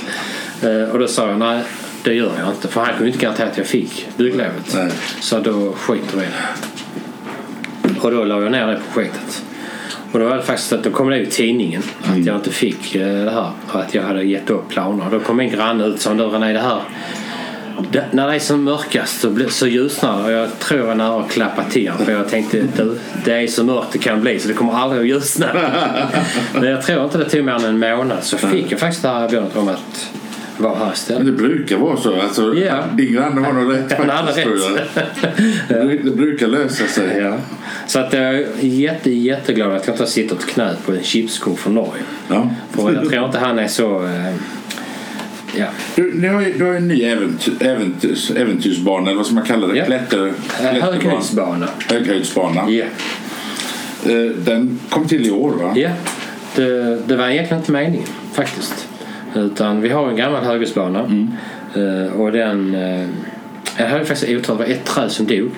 Uh, 0.64 0.90
och 0.90 0.98
då 0.98 1.08
sa 1.08 1.28
jag, 1.28 1.38
nej 1.38 1.62
det 2.04 2.14
gör 2.14 2.32
jag 2.38 2.48
inte. 2.48 2.68
För 2.68 2.80
han 2.80 2.94
kunde 2.94 3.06
inte 3.06 3.18
garantera 3.18 3.46
att 3.46 3.58
jag 3.58 3.66
fick 3.66 4.08
bygglovet. 4.16 4.76
Så 5.20 5.40
då 5.40 5.72
skiter 5.72 6.18
vi 6.18 6.22
i 6.22 6.26
det. 6.26 8.00
Och 8.00 8.10
då 8.10 8.24
la 8.24 8.42
jag 8.42 8.52
ner 8.52 8.66
det 8.66 8.80
projektet. 8.94 9.44
Och 10.12 10.18
då 10.18 10.28
var 10.28 10.36
det 10.36 10.42
faktiskt 10.42 10.72
att 10.72 10.84
då 10.84 10.90
kom 10.90 11.10
det 11.10 11.18
i 11.18 11.26
tidningen 11.26 11.82
att 12.00 12.08
mm. 12.08 12.24
jag 12.24 12.36
inte 12.36 12.50
fick 12.50 12.94
eh, 12.94 13.24
det 13.24 13.30
här. 13.30 13.50
Och 13.68 13.80
att 13.80 13.94
jag 13.94 14.02
hade 14.02 14.22
gett 14.22 14.50
upp 14.50 14.68
planer. 14.68 15.04
Då 15.10 15.20
kom 15.20 15.36
min 15.36 15.50
granne 15.50 15.86
ut 15.86 15.94
och 15.94 16.00
sa, 16.00 16.14
du 16.14 16.24
René 16.24 16.52
det 16.52 16.60
här 16.60 16.80
det, 17.92 18.04
när 18.10 18.28
det 18.28 18.34
är 18.34 18.38
som 18.38 18.64
mörkast 18.64 19.20
så, 19.20 19.36
så 19.48 19.66
ljusnar 19.66 20.18
det 20.18 20.24
och 20.24 20.32
jag 20.32 20.58
tror 20.58 20.88
jag 20.88 20.96
nära 20.96 21.20
att 21.20 21.30
klappa 21.30 21.64
till 21.64 21.92
för 22.04 22.12
jag 22.12 22.28
tänkte 22.28 22.64
du, 22.76 22.98
det 23.24 23.32
är 23.32 23.46
så 23.46 23.64
mörkt 23.64 23.92
det 23.92 23.98
kan 23.98 24.20
bli 24.20 24.38
så 24.38 24.48
det 24.48 24.54
kommer 24.54 24.72
aldrig 24.72 25.00
att 25.00 25.08
ljusna. 25.08 25.46
Men 26.54 26.64
jag 26.64 26.82
tror 26.82 27.04
inte 27.04 27.18
det 27.18 27.30
tog 27.30 27.44
mer 27.44 27.52
än 27.52 27.64
en 27.64 27.78
månad 27.78 28.24
så 28.24 28.36
fick 28.36 28.72
jag 28.72 28.80
faktiskt 28.80 29.02
det 29.02 29.08
här 29.08 29.24
erbjudandet 29.24 29.56
om 29.56 29.68
att 29.68 30.10
vara 30.56 30.74
här 30.74 30.92
istället. 30.92 31.26
Det 31.26 31.32
brukar 31.32 31.76
vara 31.76 31.96
så. 31.96 32.20
Alltså, 32.20 32.54
yeah. 32.54 32.96
Din 32.96 33.12
granne 33.12 33.40
har 33.40 33.52
nog 33.52 33.74
rätt 33.74 33.92
Han 33.98 34.10
hade 34.10 34.32
rätt. 34.32 36.04
Det 36.04 36.16
brukar 36.16 36.46
lösa 36.46 36.86
sig. 36.86 37.18
Ja. 37.18 37.38
Så 37.86 37.98
att 37.98 38.12
jag 38.12 38.22
är 38.22 38.46
jätte, 38.60 39.10
jätteglad 39.10 39.72
att 39.72 39.86
jag 39.86 39.94
inte 39.94 40.02
har 40.02 40.08
suttit 40.08 40.32
ett 40.32 40.46
knä 40.46 40.76
på 40.86 40.92
en 40.92 41.02
chipskung 41.02 41.56
från 41.56 41.74
Norge. 41.74 42.02
Ja. 42.28 42.50
För 42.70 42.92
jag 42.92 43.08
tror 43.08 43.24
inte 43.24 43.38
han 43.38 43.58
är 43.58 43.68
så 43.68 44.04
eh, 44.04 44.34
Ja. 45.56 45.66
Du, 45.96 46.14
ni 46.14 46.28
har 46.28 46.40
ju, 46.40 46.52
du 46.58 46.64
har 46.64 46.74
en 46.74 46.88
ny 46.88 47.02
äventyr, 47.02 47.52
äventyrs, 47.60 48.30
äventyrsbana, 48.30 49.06
eller 49.06 49.16
vad 49.16 49.26
ska 49.26 49.34
man 49.34 49.44
kalla 49.44 49.66
det? 49.66 49.76
Ja. 49.76 49.84
Klätter, 49.84 50.32
Höghöjdsbana. 50.80 51.68
Höghöjdsbana. 51.88 52.70
Ja. 52.70 52.84
Eh, 54.06 54.30
den 54.36 54.80
kom 54.90 55.08
till 55.08 55.26
i 55.26 55.30
år 55.30 55.50
va? 55.50 55.72
Ja, 55.76 55.90
det, 56.54 56.96
det 57.06 57.16
var 57.16 57.28
egentligen 57.28 57.60
inte 57.60 57.72
meningen 57.72 58.06
faktiskt. 58.32 58.88
Utan 59.34 59.80
vi 59.80 59.88
har 59.88 60.08
en 60.08 60.16
gammal 60.16 60.44
höghöjdsbana 60.44 61.00
mm. 61.00 61.30
Eh, 61.74 62.20
och 62.20 62.32
den 62.32 62.74
eh, 62.74 63.06
jag 63.76 63.86
hade 63.86 64.04
faktiskt 64.04 64.32
otur, 64.32 64.52
det 64.52 64.58
var 64.58 64.64
ett 64.64 64.84
träd 64.84 65.10
som 65.10 65.26
dog 65.26 65.50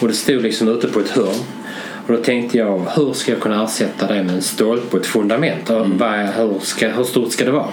och 0.00 0.08
det 0.08 0.14
stod 0.14 0.42
liksom 0.42 0.68
ute 0.68 0.88
på 0.88 1.00
ett 1.00 1.10
hörn. 1.10 1.36
Och 2.06 2.12
då 2.12 2.16
tänkte 2.16 2.58
jag, 2.58 2.86
hur 2.96 3.12
ska 3.12 3.32
jag 3.32 3.40
kunna 3.40 3.64
ersätta 3.64 4.06
det 4.06 4.22
med 4.22 4.34
en 4.34 4.42
stolpe 4.42 4.96
och 4.96 5.02
ett 5.02 5.06
fundament? 5.06 5.70
Mm. 5.70 6.00
hur, 6.36 6.58
ska, 6.60 6.88
hur 6.88 7.04
stort 7.04 7.32
ska 7.32 7.44
det 7.44 7.50
vara? 7.50 7.68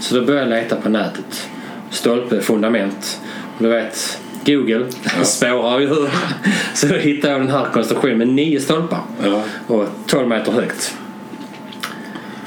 Så 0.00 0.14
då 0.14 0.24
började 0.24 0.50
jag 0.50 0.62
leta 0.62 0.76
på 0.76 0.88
nätet. 0.88 1.48
Stolpe, 1.90 2.40
fundament. 2.40 3.20
Du 3.58 3.68
vet, 3.68 4.20
Google 4.46 4.86
ja. 5.02 5.24
spårar 5.24 5.80
ju 5.80 5.88
Så 6.74 6.86
då 6.86 6.94
hittade 6.94 7.32
jag 7.32 7.40
den 7.42 7.50
här 7.50 7.66
konstruktionen 7.72 8.18
med 8.18 8.28
nio 8.28 8.60
stolpar 8.60 9.00
ja. 9.24 9.42
och 9.66 9.88
12 10.06 10.28
meter 10.28 10.52
högt. 10.52 10.96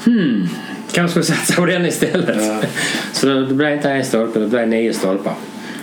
Hmm, 0.04 0.48
kanske 0.92 1.10
skulle 1.10 1.38
satsa 1.38 1.60
på 1.60 1.66
den 1.66 1.86
istället. 1.86 2.36
Ja. 2.42 2.60
Så 3.12 3.26
det 3.26 3.54
blev 3.54 3.72
inte 3.72 3.90
en 3.90 4.04
stolpe, 4.04 4.38
det 4.38 4.46
blev 4.46 4.68
nio 4.68 4.94
stolpar. 4.94 5.34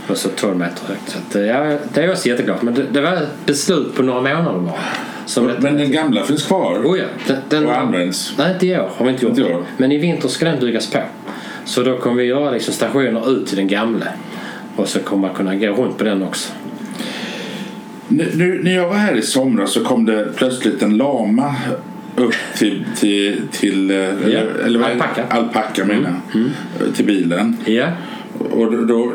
Och 0.08 0.18
så 0.18 0.30
12 0.30 0.58
meter 0.58 0.88
högt. 0.88 1.10
Så 1.10 1.18
att, 1.18 1.46
ja, 1.46 1.78
det 1.94 2.02
är 2.02 2.04
jag 2.04 2.12
också 2.12 2.28
jätteglad 2.28 2.58
Men 2.62 2.74
det, 2.74 2.84
det 2.92 3.02
var 3.02 3.14
ett 3.14 3.46
beslut 3.46 3.96
på 3.96 4.04
några 4.04 4.22
månader 4.22 4.60
bara. 4.60 4.80
Som 5.26 5.46
men 5.46 5.78
den 5.78 5.92
gamla 5.92 6.24
finns 6.24 6.44
kvar? 6.44 6.82
Oh 6.86 7.00
ja, 7.00 7.06
den, 7.28 7.38
den, 7.50 7.66
och 7.66 7.78
används? 7.78 8.34
Nej, 8.38 8.54
inte 8.54 8.68
i 8.68 8.78
år 8.78 8.90
har 8.98 9.06
vi 9.06 9.12
inte 9.12 9.26
gjort. 9.26 9.38
Inte 9.38 9.64
Men 9.78 9.92
i 9.92 9.98
vinter 9.98 10.28
ska 10.28 10.46
den 10.46 10.60
byggas 10.60 10.92
på. 10.92 11.00
Så 11.66 11.84
då 11.84 11.98
kommer 11.98 12.16
vi 12.16 12.24
göra 12.24 12.52
liksom 12.52 12.74
stationer 12.74 13.32
ut 13.32 13.48
till 13.48 13.58
den 13.58 13.68
gamla. 13.68 14.08
Och 14.76 14.88
så 14.88 15.00
kommer 15.00 15.28
man 15.28 15.36
kunna 15.36 15.56
gå 15.56 15.68
runt 15.68 15.98
på 15.98 16.04
den 16.04 16.24
också. 16.24 16.54
Nu, 18.08 18.60
när 18.64 18.76
jag 18.76 18.88
var 18.88 18.96
här 18.96 19.16
i 19.16 19.22
somras 19.22 19.72
så 19.72 19.84
kom 19.84 20.06
det 20.06 20.28
plötsligt 20.36 20.82
en 20.82 20.98
lama 20.98 21.56
upp 22.16 22.34
till, 22.58 22.86
till, 22.96 23.42
till 23.52 23.90
ja. 23.90 24.40
eller, 24.66 24.84
alpacka, 24.84 25.26
alpacka 25.30 25.84
mm. 25.84 26.06
mm. 26.34 26.50
till 26.96 27.06
bilen. 27.06 27.58
Ja. 27.66 27.88
Och 28.52 28.72
då, 28.72 28.86
då 28.86 29.14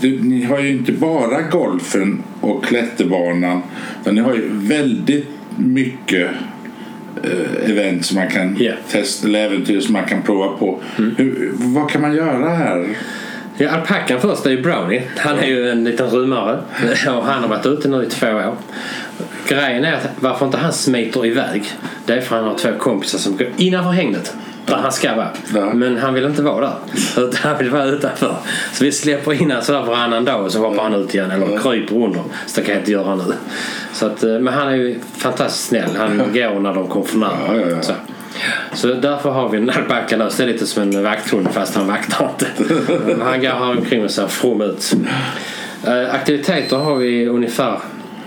du, 0.00 0.22
ni 0.22 0.44
har 0.44 0.60
ju 0.60 0.68
inte 0.68 0.92
bara 0.92 1.42
golfen 1.42 2.22
och 2.40 2.64
klätterbanan 2.64 3.62
utan 4.00 4.14
ni 4.14 4.20
har 4.20 4.34
ju 4.34 4.48
väldigt 4.52 5.28
mycket 5.56 6.28
Eh, 6.28 6.51
event 7.64 8.06
som 8.06 8.16
man 8.16 8.28
kan 8.28 8.62
yeah. 8.62 8.76
testa 8.88 9.28
eller 9.28 9.38
äventyr 9.46 9.80
som 9.80 9.92
man 9.92 10.04
kan 10.04 10.22
prova 10.22 10.48
på. 10.48 10.80
Mm. 10.98 11.14
Hur, 11.16 11.50
vad 11.54 11.90
kan 11.90 12.00
man 12.00 12.14
göra 12.14 12.48
här? 12.48 12.96
Ja, 13.56 13.70
alpackan 13.70 14.20
först 14.20 14.46
är 14.46 14.50
ju 14.50 14.62
Brownie. 14.62 15.02
Han 15.16 15.38
är 15.38 15.46
ju 15.46 15.70
en 15.70 15.84
liten 15.84 16.10
rymare 16.10 16.58
och 17.16 17.24
han 17.24 17.42
har 17.42 17.48
varit 17.48 17.66
ute 17.66 17.88
nu 17.88 18.04
i 18.04 18.06
två 18.06 18.26
år. 18.26 18.56
Grejen 19.48 19.84
är 19.84 19.92
att 19.92 20.08
varför 20.20 20.46
inte 20.46 20.58
han 20.58 20.72
smiter 20.72 21.26
iväg 21.26 21.64
det 22.06 22.12
är 22.12 22.20
för 22.20 22.36
att 22.36 22.42
han 22.42 22.50
har 22.50 22.58
två 22.58 22.78
kompisar 22.78 23.18
som 23.18 23.36
går 23.36 23.48
innanför 23.56 23.90
hängnet 23.90 24.36
där 24.66 24.76
han 24.76 24.92
ska 24.92 25.14
vara. 25.14 25.30
Ja. 25.54 25.72
Men 25.74 25.98
han 25.98 26.14
vill 26.14 26.24
inte 26.24 26.42
vara 26.42 26.60
där. 26.60 26.74
Utan 27.16 27.38
han 27.42 27.58
vill 27.58 27.70
vara 27.70 27.84
utanför. 27.84 28.36
Så 28.72 28.84
vi 28.84 28.92
släpper 28.92 29.32
in 29.32 29.50
honom 29.50 29.64
sådär 29.64 29.82
varannan 29.82 30.24
dag 30.24 30.44
och 30.44 30.52
så 30.52 30.58
hoppar 30.58 30.82
han 30.82 30.94
ut 30.94 31.14
igen. 31.14 31.30
Eller 31.30 31.52
ja. 31.52 31.58
kryper 31.58 31.96
under. 31.96 32.22
Så 32.46 32.60
det 32.60 32.66
kan 32.66 32.74
jag 32.74 32.80
inte 32.82 32.92
göra 32.92 33.14
nu. 33.14 33.22
Så 33.92 34.06
att, 34.06 34.22
eh, 34.22 34.38
men 34.38 34.54
han 34.54 34.68
är 34.68 34.74
ju 34.74 34.98
fantastiskt 35.16 35.68
snäll. 35.68 35.90
Han 35.96 36.18
går 36.18 36.60
när 36.60 36.74
de 36.74 36.88
kommer 36.88 37.06
för 37.06 37.18
nära. 37.18 37.70
Ja, 37.70 37.82
så. 37.82 37.92
så 38.74 38.86
därför 38.86 39.30
har 39.30 39.48
vi 39.48 39.58
en 39.58 39.70
alpacka 39.70 40.16
lös. 40.16 40.36
Det 40.36 40.42
är 40.42 40.46
lite 40.46 40.66
som 40.66 40.82
en 40.82 41.02
vakthund 41.02 41.48
fast 41.50 41.74
han 41.74 41.86
vaktar 41.86 42.30
inte. 42.30 42.46
han 43.24 43.40
går 43.40 43.48
här 43.48 43.70
omkring 43.78 44.04
och 44.04 44.10
ser 44.10 44.26
from 44.26 44.60
ut. 44.60 44.94
Eh, 45.86 46.14
aktiviteter 46.14 46.76
har 46.76 46.96
vi 46.96 47.28
ungefär 47.28 47.78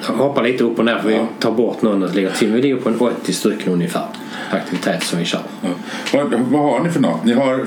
hoppar 0.08 0.44
lite 0.44 0.64
upp 0.64 0.80
och 0.80 0.86
ner 0.86 1.00
för 1.00 1.08
vi 1.08 1.22
tar 1.40 1.52
bort 1.52 1.82
någon 1.82 2.04
och 2.04 2.16
lägger 2.16 2.32
till. 2.32 2.52
Vi 2.52 2.62
ligger 2.62 2.76
på 2.76 2.90
en 2.90 3.00
80 3.00 3.34
stycken 3.34 3.74
ungefär 3.74 4.06
aktiviteter 4.52 5.06
som 5.06 5.20
vi 5.20 5.26
kör. 5.26 5.42
Ja. 5.62 5.70
Vad, 6.14 6.34
vad 6.34 6.62
har 6.62 6.80
ni 6.80 6.90
för 6.90 7.00
något? 7.00 7.26
Ni 7.26 7.34
har 7.34 7.66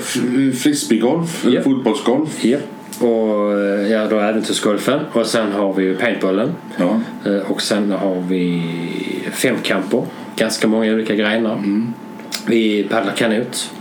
frisbeegolf, 0.51 1.45
yep. 1.45 1.63
fotbollsgolf? 1.63 2.45
Ja. 2.45 2.57
Och 2.99 3.59
eh, 3.59 3.91
ja, 3.91 4.07
då 4.09 4.19
äventyrsgolfen 4.19 4.99
och 5.11 5.25
sen 5.25 5.51
har 5.51 5.73
vi 5.73 5.93
paintballen. 5.93 6.51
Ja. 6.77 6.99
Eh, 7.25 7.51
och 7.51 7.61
sen 7.61 7.91
har 7.91 8.21
vi 8.21 8.63
femkamper. 9.31 10.05
Ganska 10.35 10.67
många 10.67 10.93
olika 10.93 11.15
grenar. 11.15 11.53
Mm. 11.53 11.93
Vi 12.47 12.83
paddlar 12.83 13.13
kanot. 13.13 13.71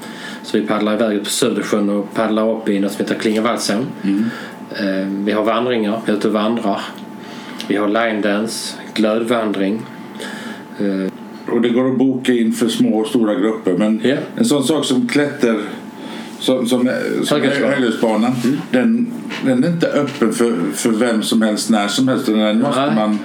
Så 0.43 0.59
vi 0.59 0.67
paddlar 0.67 0.95
iväg 0.95 1.17
ut 1.17 1.25
på 1.25 1.31
Södersjön 1.31 1.91
och 1.91 2.15
paddlar 2.15 2.51
upp 2.51 2.69
i 2.69 2.81
något 2.81 2.93
som 2.93 3.05
heter 3.05 3.15
Klingevaldsån. 3.19 3.87
Mm. 4.03 4.25
Eh, 4.77 5.09
vi 5.25 5.33
har 5.33 5.43
vandringar, 5.45 6.01
vi 6.07 6.13
är 6.13 6.17
ute 6.17 6.29
och 6.29 6.35
vandrar. 6.35 6.81
Vi 7.69 7.77
har 7.77 7.89
line 7.89 8.21
dance, 8.21 8.77
glödvandring. 8.95 9.83
Och 11.51 11.61
det 11.61 11.69
går 11.69 11.91
att 11.91 11.99
boka 11.99 12.33
in 12.33 12.53
för 12.53 12.69
små 12.69 12.99
och 12.99 13.07
stora 13.07 13.35
grupper. 13.35 13.73
Men 13.73 14.07
yeah. 14.07 14.19
en 14.37 14.45
sån 14.45 14.65
sak 14.65 14.85
som 14.85 15.09
klätter 15.09 15.57
som, 16.41 16.67
som, 16.67 16.91
som 17.25 17.43
Höghusbanan, 17.43 18.35
mm. 18.45 18.61
den, 18.71 19.13
den 19.45 19.65
är 19.65 19.69
inte 19.69 19.87
öppen 19.87 20.33
för, 20.33 20.57
för 20.75 20.91
vem 20.91 21.23
som 21.23 21.43
helst 21.43 21.71
när 21.71 21.89
som 21.89 22.09
helst. 22.09 22.27
Den 22.27 22.61
måste 22.61 22.87
Nej, 22.87 22.95
man... 22.95 23.19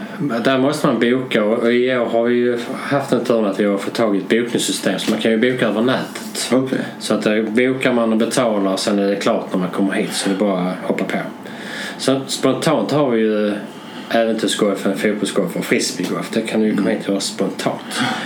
Där 0.44 0.58
måste 0.58 0.88
man 0.88 1.00
boka 1.00 1.44
och 1.44 1.74
i 1.74 1.96
år 1.98 2.06
har 2.06 2.24
vi 2.24 2.58
haft 2.76 3.14
en 3.14 3.26
tur 3.26 3.48
att 3.48 3.60
vi 3.60 3.66
har 3.66 3.78
fått 3.78 3.94
tag 3.94 4.16
i 4.16 4.20
ett 4.20 4.30
bokningssystem 4.30 5.00
så 5.00 5.12
man 5.12 5.20
kan 5.20 5.32
ju 5.32 5.38
boka 5.38 5.68
över 5.68 5.82
nätet. 5.82 6.54
Okay. 6.54 6.80
Så 7.00 7.14
att 7.14 7.26
eh, 7.26 7.42
bokar 7.42 7.94
man 7.94 8.12
och 8.12 8.18
betalar 8.18 8.74
och 8.74 8.80
sen 8.80 9.00
är 9.00 9.08
det 9.08 9.16
klart 9.16 9.54
när 9.54 9.60
man 9.60 9.70
kommer 9.70 9.94
hit 9.94 10.14
så 10.14 10.30
det 10.30 10.36
är 10.36 10.40
bara 10.40 10.60
att 10.60 10.76
hoppa 10.84 11.04
på. 11.04 11.18
Så 11.98 12.22
spontant 12.28 12.92
har 12.92 13.10
vi 13.10 13.22
ju 13.22 13.54
äventyrsgolf, 14.16 14.86
en 14.86 14.98
fotbollsgolf 14.98 15.56
och 15.56 15.66
frisbeegolf. 15.66 16.30
Det 16.34 16.42
kan 16.42 16.60
du 16.62 16.66
ju 16.68 16.76
komma 16.76 16.90
hit 16.90 17.02
och 17.04 17.10
göra 17.10 17.20
spontant. 17.20 17.82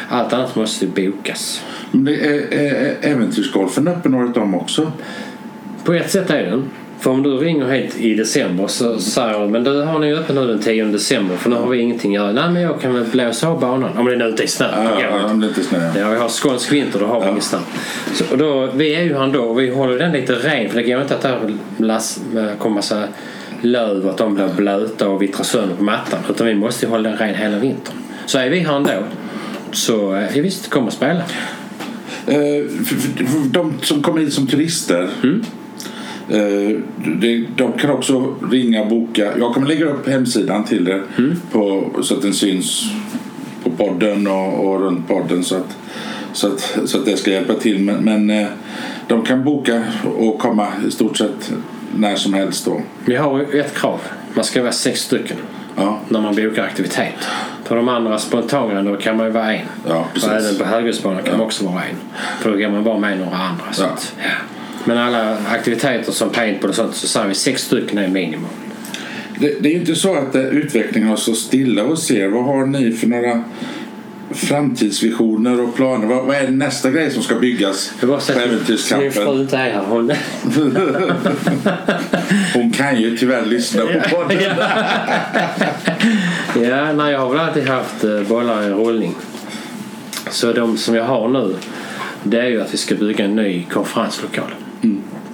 Allt 0.09 0.33
annat 0.33 0.55
måste 0.55 0.85
ju 0.85 0.91
bokas. 0.91 1.61
Men 1.91 2.05
det 2.05 2.15
är, 2.15 2.53
är 2.53 2.95
äventyrsgolfen 3.01 3.87
öppen 3.87 4.13
året 4.15 4.37
om 4.37 4.55
också? 4.55 4.91
På 5.83 5.93
ett 5.93 6.11
sätt 6.11 6.29
är 6.29 6.43
den. 6.43 6.69
För 6.99 7.11
om 7.11 7.23
du 7.23 7.29
ringer 7.37 7.67
hit 7.69 7.95
i 7.99 8.13
december 8.13 8.67
så 8.67 8.99
säger 8.99 9.39
de 9.39 9.51
men 9.51 9.63
du 9.63 9.81
har 9.81 9.99
ni 9.99 10.13
öppet 10.13 10.35
nu 10.35 10.47
den 10.47 10.59
10 10.59 10.85
december 10.85 11.35
för 11.35 11.49
nu 11.49 11.55
har 11.55 11.67
vi 11.69 11.77
ingenting 11.77 12.17
att 12.17 12.23
göra. 12.23 12.31
Nej 12.31 12.49
men 12.53 12.61
jag 12.61 12.81
kan 12.81 12.93
väl 12.93 13.03
blåsa 13.05 13.47
av 13.47 13.59
banan. 13.59 13.97
Om 13.97 14.05
det 14.05 14.13
är 14.13 14.17
nu 14.17 14.27
inte 14.29 14.43
är 14.43 14.47
snö. 14.47 14.65
Ja, 14.83 15.01
ja, 15.01 15.25
om 15.31 15.39
det 15.39 15.47
inte 15.47 15.61
är 15.61 15.63
snö. 15.63 15.91
Ja, 15.99 16.09
vi 16.09 16.17
har 16.17 16.29
skånsk 16.29 16.71
vinter, 16.71 16.99
då 16.99 17.05
har 17.05 17.19
vi 17.19 17.25
Ja. 17.25 17.29
ingen 17.31 17.41
snö. 17.41 17.57
Så, 18.13 18.23
och 18.31 18.37
då, 18.37 18.69
vi 18.75 18.95
är 18.95 19.03
ju 19.03 19.17
här 19.17 19.27
då 19.27 19.39
och 19.39 19.59
vi 19.59 19.69
håller 19.69 19.99
den 19.99 20.11
lite 20.11 20.33
ren 20.33 20.69
för 20.69 20.77
det 20.77 20.83
går 20.83 21.01
inte 21.01 21.15
att 21.15 21.21
det 21.21 22.55
kommer 22.59 22.75
massa 22.75 23.03
löv 23.61 24.09
att 24.09 24.17
de 24.17 24.35
blir 24.35 24.47
blöta 24.55 25.09
och 25.09 25.21
vittrar 25.21 25.43
sönder 25.43 25.75
på 25.75 25.83
mattan. 25.83 26.19
Utan 26.29 26.47
vi 26.47 26.55
måste 26.55 26.85
ju 26.85 26.89
hålla 26.91 27.09
den 27.09 27.17
ren 27.17 27.35
hela 27.35 27.57
vintern. 27.59 27.95
Så 28.25 28.37
är 28.39 28.49
vi 28.49 28.59
här 28.59 28.75
ändå 28.77 28.91
så 29.71 30.15
eh, 30.15 30.37
ja, 30.37 30.41
visst, 30.43 30.69
kom 30.69 30.87
och 30.87 30.93
spela. 30.93 31.21
Eh, 32.27 32.65
de 33.51 33.73
som 33.81 34.01
kommer 34.01 34.19
hit 34.19 34.33
som 34.33 34.47
turister 34.47 35.09
Mm. 35.23 35.41
eh, 36.29 36.77
de 37.55 37.73
kan 37.79 37.89
också 37.89 38.35
ringa 38.51 38.81
och 38.81 38.87
boka. 38.87 39.37
Jag 39.39 39.53
kommer 39.53 39.67
lägga 39.67 39.85
upp 39.85 40.07
hemsidan 40.07 40.63
till 40.63 40.87
er 40.87 41.03
Mm. 41.17 41.35
på, 41.51 41.89
så 42.01 42.13
att 42.15 42.21
den 42.21 42.33
syns 42.33 42.83
på 43.63 43.69
podden 43.69 44.27
och, 44.27 44.67
och 44.67 44.81
runt 44.81 45.07
podden 45.07 45.43
så 45.43 45.55
att, 45.55 45.77
så, 46.33 46.47
att, 46.47 46.77
så 46.85 46.97
att 46.97 47.05
det 47.05 47.17
ska 47.17 47.31
hjälpa 47.31 47.53
till. 47.53 47.79
Men, 47.79 48.27
men 48.27 48.45
de 49.07 49.21
kan 49.25 49.43
boka 49.43 49.83
och 50.17 50.39
komma 50.39 50.67
i 50.87 50.91
stort 50.91 51.17
sett 51.17 51.53
när 51.97 52.15
som 52.15 52.33
helst 52.33 52.65
då. 52.65 52.81
Vi 53.05 53.15
har 53.15 53.55
ett 53.55 53.75
krav. 53.75 53.99
Man 54.33 54.43
ska 54.43 54.61
vara 54.61 54.71
sex 54.71 55.01
stycken 55.01 55.37
Ja, 55.75 55.99
när 56.09 56.21
man 56.21 56.35
bokar 56.35 56.63
aktivitet. 56.63 57.13
På 57.67 57.75
de 57.75 57.89
andra 57.89 58.17
spontana 58.17 58.81
då 58.81 58.95
kan 58.95 59.17
man 59.17 59.25
ju 59.25 59.31
vara 59.31 59.53
en. 59.53 59.65
ja 59.87 59.99
Och 59.99 60.13
precis. 60.13 60.29
även 60.29 60.55
på 60.57 60.65
höghusbanan 60.65 61.23
kan 61.23 61.37
man 61.37 61.45
också 61.45 61.65
vara 61.65 61.83
en. 61.83 61.95
För 62.39 62.51
då 62.51 62.57
kan 62.57 62.71
man 62.71 62.83
bara 62.83 62.99
med 62.99 63.19
några 63.19 63.37
andra. 63.37 63.63
Så 63.71 63.83
att. 63.83 64.15
Men 64.85 64.97
alla 64.97 65.37
aktiviteter 65.49 66.11
som 66.11 66.29
paintball 66.29 66.69
och 66.69 66.75
sånt 66.75 66.95
så 66.95 67.07
säger 67.07 67.27
vi 67.27 67.33
sex 67.35 67.61
stycken 67.63 67.97
är 67.97 68.07
minimum. 68.07 68.49
Det, 69.39 69.63
det 69.63 69.69
är 69.69 69.73
ju 69.73 69.79
inte 69.79 69.95
så 69.95 70.15
att 70.15 70.35
eh, 70.35 70.41
utvecklingen 70.41 71.09
har 71.09 71.17
så 71.17 71.33
stilla 71.33 71.83
hos 71.83 72.11
er. 72.11 72.27
Vad 72.27 72.45
har 72.45 72.65
ni 72.65 72.91
för 72.91 73.07
några 73.07 73.43
framtidsvisioner 74.31 75.61
och 75.61 75.75
planer? 75.75 76.07
Vad, 76.07 76.25
vad 76.25 76.35
är 76.35 76.47
nästa 76.47 76.91
grej 76.91 77.11
som 77.11 77.23
ska 77.23 77.35
byggas 77.35 77.93
på 78.01 78.19
sett 78.19 78.35
min 78.35 78.45
Äventyrskampen? 78.45 79.11
fru 79.11 79.41
inte 79.41 79.57
är 79.57 79.71
här. 79.71 79.81
Hon... 79.81 80.11
Hon 82.53 82.71
kan 82.71 83.01
ju 83.01 83.17
tyvärr 83.17 83.45
lyssna 83.45 83.81
på 83.81 84.15
podden. 84.15 84.41
ja, 86.55 86.93
nej, 86.93 87.11
jag 87.11 87.19
har 87.19 87.29
väl 87.29 87.39
alltid 87.39 87.67
haft 87.67 88.03
eh, 88.03 88.21
bollar 88.21 88.63
i 88.63 88.69
rullning. 88.69 89.15
Så 90.31 90.53
de 90.53 90.77
som 90.77 90.95
jag 90.95 91.03
har 91.03 91.27
nu 91.27 91.55
det 92.23 92.39
är 92.39 92.47
ju 92.47 92.61
att 92.61 92.73
vi 92.73 92.77
ska 92.77 92.95
bygga 92.95 93.25
en 93.25 93.35
ny 93.35 93.63
konferenslokal. 93.63 94.55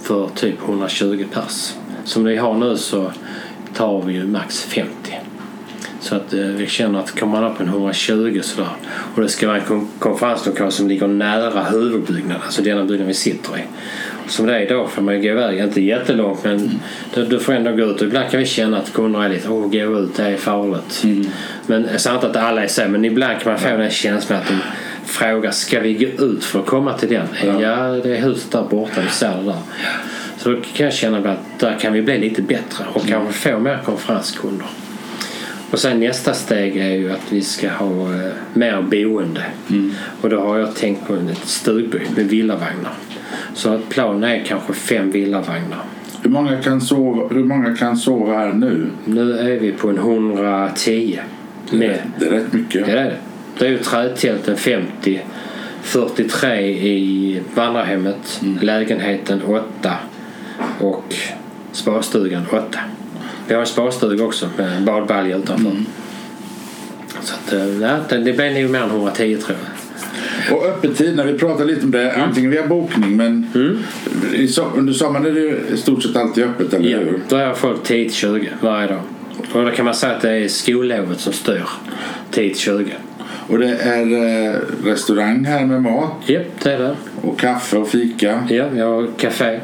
För 0.01 0.29
typ 0.35 0.55
120 0.67 1.25
pers. 1.33 1.73
Som 2.03 2.23
vi 2.23 2.37
har 2.37 2.53
nu 2.53 2.77
så 2.77 3.11
tar 3.73 4.01
vi 4.01 4.13
ju 4.13 4.27
max 4.27 4.63
50. 4.63 4.91
Så 6.03 6.15
att 6.15 6.33
eh, 6.33 6.39
vi 6.39 6.67
känner 6.67 6.99
att 6.99 7.19
kommer 7.19 7.41
man 7.41 7.51
upp 7.51 7.59
en 7.59 7.67
120 7.67 8.39
sådär 8.43 8.69
och 9.15 9.21
det 9.21 9.29
ska 9.29 9.47
vara 9.47 9.57
en 9.57 9.63
kon- 9.65 9.87
konferenslokal 9.99 10.71
som 10.71 10.87
ligger 10.87 11.07
nära 11.07 11.63
huvudbyggnaden, 11.63 12.41
alltså 12.45 12.61
denna 12.61 12.81
byggnaden 12.83 13.07
vi 13.07 13.13
sitter 13.13 13.57
i. 13.57 13.61
Som 14.27 14.45
det 14.47 14.55
är 14.55 14.59
idag 14.61 14.89
får 14.91 15.01
man 15.01 15.13
ju 15.15 15.21
gå 15.21 15.27
iväg, 15.27 15.59
inte 15.59 15.81
jättelångt 15.81 16.43
men 16.43 16.71
du, 17.13 17.25
du 17.25 17.39
får 17.39 17.53
ändå 17.53 17.71
gå 17.71 17.83
ut 17.83 18.01
och 18.01 18.07
ibland 18.07 18.29
kan 18.31 18.39
vi 18.39 18.45
känna 18.45 18.77
att 18.77 18.93
kunder 18.93 19.23
är 19.23 19.29
lite 19.29 19.49
åh 19.49 19.67
gå 19.71 19.99
ut, 19.99 20.15
det 20.15 20.23
är 20.23 20.37
farligt. 20.37 21.03
Men 21.67 21.87
jag 21.91 22.01
säger 22.01 22.15
inte 22.15 22.27
att 22.27 22.35
alla 22.35 22.63
är 22.63 22.67
så 22.67 22.81
men 22.87 23.05
ibland 23.05 23.39
kan 23.39 23.51
man 23.51 23.61
få 23.61 23.77
den 23.77 23.89
känslan 23.89 24.39
att 24.39 24.47
de 24.47 24.57
frågar 25.05 25.51
ska 25.51 25.79
vi 25.79 25.93
gå 25.93 26.23
ut 26.25 26.43
för 26.43 26.59
att 26.59 26.65
komma 26.65 26.93
till 26.93 27.09
den? 27.09 27.27
Ja. 27.45 27.61
Ja, 27.61 27.77
det 28.03 28.17
är 28.17 28.21
huset 28.21 28.51
där 28.51 28.63
borta, 28.69 29.01
vi 29.01 29.09
ser 29.09 29.37
det 29.37 29.43
där. 29.45 29.57
Så 30.37 30.49
då 30.49 30.55
kan 30.73 30.85
jag 30.85 30.93
känna 30.93 31.17
att 31.31 31.59
där 31.59 31.77
kan 31.79 31.93
vi 31.93 32.01
bli 32.01 32.17
lite 32.19 32.41
bättre 32.41 32.85
och 32.93 33.07
kanske 33.07 33.33
få 33.49 33.59
mer 33.59 33.79
konferenskunder. 33.85 34.67
Och 35.73 35.79
sen 35.79 35.99
nästa 35.99 36.33
steg 36.33 36.77
är 36.77 36.91
ju 36.91 37.11
att 37.11 37.31
vi 37.31 37.41
ska 37.41 37.69
ha 37.69 38.13
eh, 38.13 38.31
mer 38.53 38.81
boende. 38.81 39.43
Och 40.21 40.29
då 40.29 40.39
har 40.39 40.57
jag 40.57 40.75
tänkt 40.75 41.07
på 41.07 41.13
liten 41.13 41.35
stugby 41.35 41.99
med 42.15 42.25
villavagnar. 42.25 42.93
Så 43.53 43.69
att 43.73 43.89
planen 43.89 44.23
är 44.23 44.43
kanske 44.45 44.73
fem 44.73 45.11
villavagnar. 45.11 45.83
Hur 46.21 46.29
många, 46.29 46.61
kan 46.61 46.81
sova, 46.81 47.27
hur 47.33 47.43
många 47.43 47.75
kan 47.75 47.97
sova 47.97 48.33
här 48.33 48.53
nu? 48.53 48.87
Nu 49.05 49.37
är 49.37 49.59
vi 49.59 49.71
på 49.71 49.89
en 49.89 49.97
110. 49.97 51.19
Med, 51.71 51.99
Det 52.19 52.25
är 52.25 52.29
rätt 52.29 52.53
mycket. 52.53 52.85
det 52.85 52.91
är 52.91 53.05
det. 53.05 53.17
Det 53.57 53.65
är 53.65 53.69
ju 53.69 53.77
trädtälten 53.77 54.57
50, 54.57 55.21
43 55.81 56.59
i 56.69 57.41
vandrarhemmet, 57.55 58.41
lägenheten 58.61 59.41
8 59.41 59.93
och 60.79 61.15
sparstugan 61.71 62.45
8. 62.51 62.79
Vi 63.47 63.53
har 63.53 63.61
en 63.61 63.67
sparstuga 63.67 64.23
också 64.23 64.49
med 64.57 64.77
en 64.77 64.85
badbalja 64.85 65.37
utanför. 65.37 65.71
Så 67.21 67.35
att, 67.35 67.53
eh, 67.53 67.67
ja, 67.81 67.97
det, 68.09 68.17
det 68.17 68.33
blir 68.33 68.61
nog 68.61 68.71
mer 68.71 68.79
än 68.81 68.89
110 68.89 69.37
tror 69.37 69.57
jag. 69.57 70.57
Och 70.57 70.65
öppettid, 70.65 71.15
när 71.15 71.25
vi 71.25 71.37
pratar 71.39 71.65
lite 71.65 71.85
om 71.85 71.91
det, 71.91 72.15
antingen 72.15 72.51
via 72.51 72.67
bokning 72.67 73.17
men 73.17 73.47
i 74.33 74.45
so- 74.47 74.77
under 74.77 74.93
sommaren 74.93 75.25
är 75.25 75.31
det 75.31 75.73
i 75.73 75.77
stort 75.77 76.03
sett 76.03 76.15
alltid 76.15 76.43
öppet, 76.43 76.73
eller 76.73 76.89
Ja, 76.89 76.97
hur? 76.97 77.19
då 77.29 77.35
är 77.35 77.53
folk 77.53 77.83
10-20 77.89 78.47
varje 78.61 78.87
dag. 78.87 78.99
Och 79.53 79.65
då 79.65 79.71
kan 79.71 79.85
man 79.85 79.93
säga 79.93 80.13
att 80.15 80.21
det 80.21 80.31
är 80.31 80.47
skollovet 80.47 81.19
som 81.19 81.33
styr 81.33 81.63
10-20. 82.31 82.87
Och 83.47 83.59
det 83.59 83.69
är 83.77 84.01
eh, 84.51 84.55
restaurang 84.83 85.45
här 85.45 85.65
med 85.65 85.81
mat 85.81 86.11
Japp, 86.25 86.43
det 86.63 86.71
är 86.73 86.79
det. 86.79 86.95
och 87.21 87.39
kaffe 87.39 87.77
och 87.77 87.87
fika 87.89 88.47
Ja, 88.49 88.65
vi 88.73 88.79
har 88.81 89.07
café. 89.17 89.59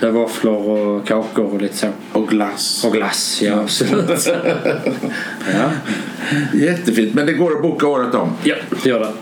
Med 0.00 0.12
våfflor 0.12 0.68
och 0.68 1.06
kakor 1.06 1.54
och 1.54 1.62
lite 1.62 1.76
så. 1.76 1.86
och 2.12 2.28
glass. 2.28 2.84
Och 2.84 2.92
glass, 2.92 3.42
ja 3.42 3.60
absolut. 3.60 4.28
ja. 5.52 5.70
Jättefint, 6.54 7.14
men 7.14 7.26
det 7.26 7.32
går 7.32 7.56
att 7.56 7.62
boka 7.62 7.86
året 7.86 8.14
om. 8.14 8.32
ja, 8.44 8.54
det 8.82 8.88
gör 8.88 9.00
det. 9.00 9.12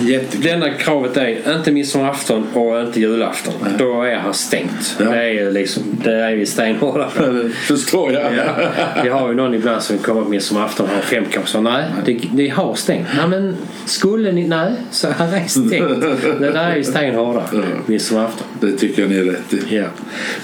Jättekul. 0.00 0.40
Det 0.42 0.50
enda 0.50 0.70
kravet 0.70 1.16
är 1.16 1.56
inte 1.56 1.72
midsommarafton 1.72 2.46
och 2.54 2.80
inte 2.80 3.00
julafton. 3.00 3.54
Då 3.78 4.02
är 4.02 4.16
här 4.16 4.32
stängt. 4.32 4.96
Ja. 4.98 5.04
Det 5.04 5.16
är 5.16 5.28
ju 5.28 5.50
liksom, 5.50 5.82
det 6.04 6.12
är 6.12 6.36
vi 6.36 6.46
stenhårda 6.46 7.04
på. 7.16 7.48
Förstår 7.66 8.12
jag. 8.12 8.34
Ja. 8.34 8.68
Vi 9.02 9.08
har 9.08 9.28
ju 9.28 9.34
någon 9.34 9.54
ibland 9.54 9.82
som 9.82 9.98
kommer 9.98 10.22
på 10.22 10.28
midsommarafton 10.28 10.86
och 10.86 10.92
har 10.94 11.02
femkapslar. 11.02 11.60
Nej, 11.60 11.84
det, 12.04 12.20
det 12.32 12.48
har 12.48 12.74
stängt. 12.74 13.06
Nej, 13.16 13.28
men 13.28 13.56
skulle 13.86 14.32
ni... 14.32 14.48
Nej, 14.48 14.72
så 14.90 15.08
här 15.08 15.36
är 15.36 15.48
stängt. 15.48 16.00
Det 16.40 16.50
där 16.50 16.70
är 16.70 16.76
ju 16.76 16.84
stenhårda. 16.84 17.42
Midsommarafton. 17.86 18.46
Det 18.60 18.72
tycker 18.72 19.02
jag 19.02 19.10
ni 19.10 19.18
är 19.18 19.24
rätt 19.24 19.52
i. 19.52 19.76
Ja. 19.76 19.84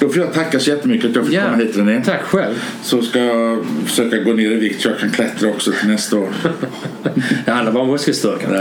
Då 0.01 0.09
får 0.09 0.23
jag 0.23 0.33
tacka 0.33 0.61
så 0.61 0.71
jättemycket 0.71 1.11
att 1.11 1.17
jag 1.17 1.27
fick 1.27 1.35
ja. 1.35 1.43
komma 1.45 1.57
hit 1.57 1.77
René. 1.77 2.03
Tack 2.05 2.23
själv. 2.23 2.55
Så 2.83 3.03
ska 3.03 3.19
jag 3.19 3.67
försöka 3.85 4.17
gå 4.19 4.33
ner 4.33 4.51
i 4.51 4.55
vikt 4.55 4.81
så 4.81 4.89
jag 4.89 4.99
kan 4.99 5.11
klättra 5.11 5.49
också 5.49 5.73
till 5.73 5.89
nästa 5.89 6.17
år. 6.17 6.29
Det 7.45 7.51
handlar 7.51 7.73
bara 7.73 7.83
om 7.83 7.91
muskelstyrkan. 7.91 8.53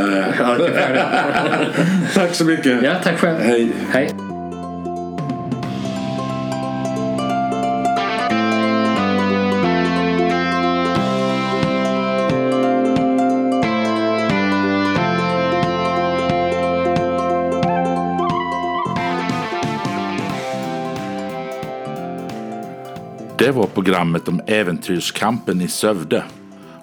Tack 2.14 2.34
så 2.36 2.46
mycket. 2.46 2.84
ja, 2.84 2.96
tack 3.04 3.20
själv. 3.20 3.40
Hej. 3.40 3.72
Hej. 3.92 4.16
Det 23.46 23.52
var 23.52 23.68
programmet 23.68 24.28
om 24.28 24.42
äventyrskampen 24.48 25.62
i 25.62 25.68
Sövde. 25.68 26.24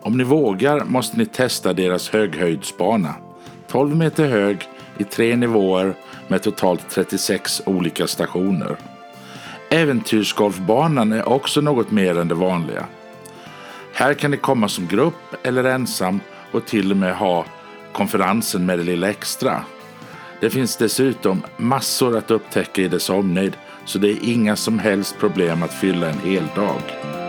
Om 0.03 0.19
ni 0.19 0.25
vågar 0.25 0.85
måste 0.85 1.19
ni 1.19 1.27
testa 1.27 1.73
deras 1.73 2.09
höghöjdsbana. 2.09 3.15
12 3.73 3.97
meter 3.97 4.27
hög 4.27 4.69
i 4.99 5.05
tre 5.05 5.37
nivåer 5.37 5.95
med 6.29 6.43
totalt 6.43 6.91
36 6.91 7.63
olika 7.67 8.07
stationer. 8.07 8.77
Äventyrsgolfbanan 9.71 11.13
är 11.13 11.29
också 11.29 11.61
något 11.61 11.91
mer 11.91 12.19
än 12.19 12.29
det 12.29 12.35
vanliga. 12.35 12.87
Här 13.93 14.15
kan 14.15 14.31
ni 14.31 14.37
komma 14.37 14.69
som 14.69 14.87
grupp 14.87 15.35
eller 15.43 15.65
ensam 15.65 16.21
och 16.53 16.67
till 16.67 16.91
och 16.91 16.97
med 16.97 17.17
ha 17.17 17.45
konferensen 17.93 18.67
med 18.67 18.79
det 18.79 18.85
lilla 18.85 19.11
extra. 19.11 19.65
Det 20.41 20.51
finns 20.51 20.77
dessutom 20.77 21.43
massor 21.57 22.17
att 22.17 22.31
upptäcka 22.31 22.83
i 22.83 22.89
dess 22.89 23.11
omnejd 23.11 23.57
så 23.85 23.99
det 23.99 24.09
är 24.09 24.19
inga 24.23 24.57
som 24.57 24.79
helst 24.79 25.19
problem 25.19 25.63
att 25.63 25.75
fylla 25.75 26.09
en 26.09 26.19
hel 26.19 26.45
dag. 26.57 27.22